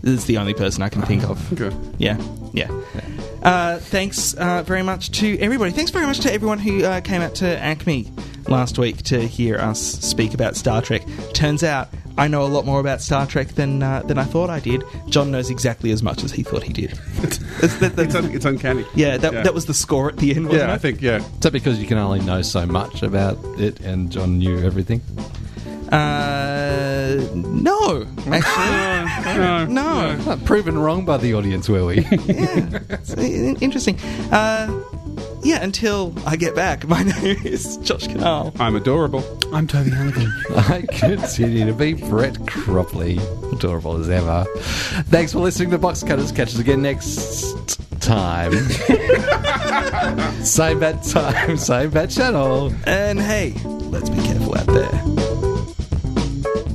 [0.03, 1.37] Is the only person I can think of.
[1.59, 1.75] Okay.
[1.97, 2.17] Yeah,
[2.53, 2.69] yeah.
[3.41, 5.71] Uh, thanks uh, very much to everybody.
[5.71, 8.07] Thanks very much to everyone who uh, came out to Acme
[8.49, 11.03] last week to hear us speak about Star Trek.
[11.33, 11.89] Turns out
[12.19, 14.83] I know a lot more about Star Trek than uh, than I thought I did.
[15.07, 16.91] John knows exactly as much as he thought he did.
[17.21, 17.37] That's-
[17.79, 18.85] that- that's- It's, un- it's uncanny.
[18.95, 19.41] yeah, that, Yeah.
[19.43, 21.17] that was the score at the end, wasn't Yeah, I think, yeah.
[21.17, 25.01] Is that because you can only know so much about it, and John knew everything?
[25.91, 30.15] Uh, no, actually, no.
[30.25, 32.01] Not proven wrong by the audience, were we?
[32.01, 33.97] yeah, it's in- interesting.
[34.31, 34.81] Uh,
[35.47, 38.53] yeah, until I get back, my name is Josh Kinal.
[38.59, 39.23] I'm adorable.
[39.53, 40.29] I'm Toby Halligan.
[40.55, 43.17] I continue to be Brett Cropley,
[43.53, 44.45] adorable as ever.
[45.05, 46.33] Thanks for listening to Box Cutters.
[46.33, 48.51] Catch us again next time.
[50.43, 52.73] same bad time, same bad channel.
[52.85, 55.01] And hey, let's be careful out there.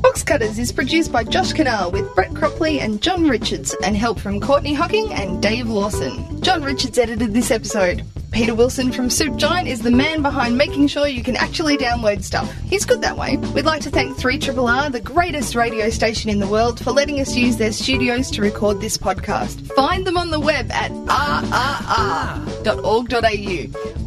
[0.01, 4.19] Box Cutters is produced by Josh Kinal with Brett Cropley and John Richards and help
[4.19, 6.41] from Courtney Hocking and Dave Lawson.
[6.41, 8.03] John Richards edited this episode.
[8.33, 12.25] Peter Wilson from Soup Giant is the man behind making sure you can actually download
[12.25, 12.51] stuff.
[12.63, 13.37] He's good that way.
[13.37, 17.37] We'd like to thank 3RRR, the greatest radio station in the world, for letting us
[17.37, 19.71] use their studios to record this podcast.
[19.75, 21.13] Find them on the web at rrr.org.au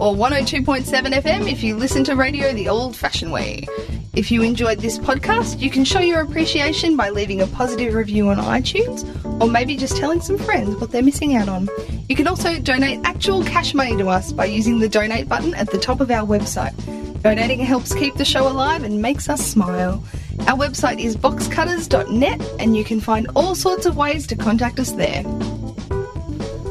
[0.04, 3.68] or 102.7 FM if you listen to radio the old fashioned way.
[4.16, 8.30] If you enjoyed this podcast, you can show your appreciation by leaving a positive review
[8.30, 9.04] on iTunes
[9.42, 11.68] or maybe just telling some friends what they're missing out on.
[12.08, 15.70] You can also donate actual cash money to us by using the donate button at
[15.70, 16.74] the top of our website.
[17.24, 20.02] Donating helps keep the show alive and makes us smile.
[20.48, 24.92] Our website is boxcutters.net and you can find all sorts of ways to contact us
[24.94, 25.24] there.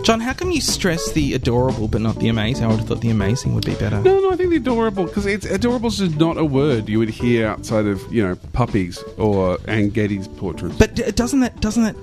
[0.05, 2.65] John, how come you stress the adorable but not the amazing?
[2.65, 3.99] I would have thought the amazing would be better.
[4.03, 7.09] No, no, I think the adorable because it's adorable's just not a word you would
[7.09, 10.77] hear outside of you know puppies or Anne Geddes portraits.
[10.77, 11.97] But d- doesn't that doesn't that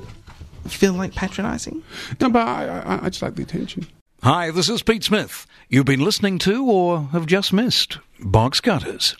[0.67, 1.83] feel like patronising?
[2.19, 3.85] no, but I, I, I just like the attention.
[4.23, 5.45] Hi, this is Pete Smith.
[5.69, 9.15] You've been listening to or have just missed Boxcutters.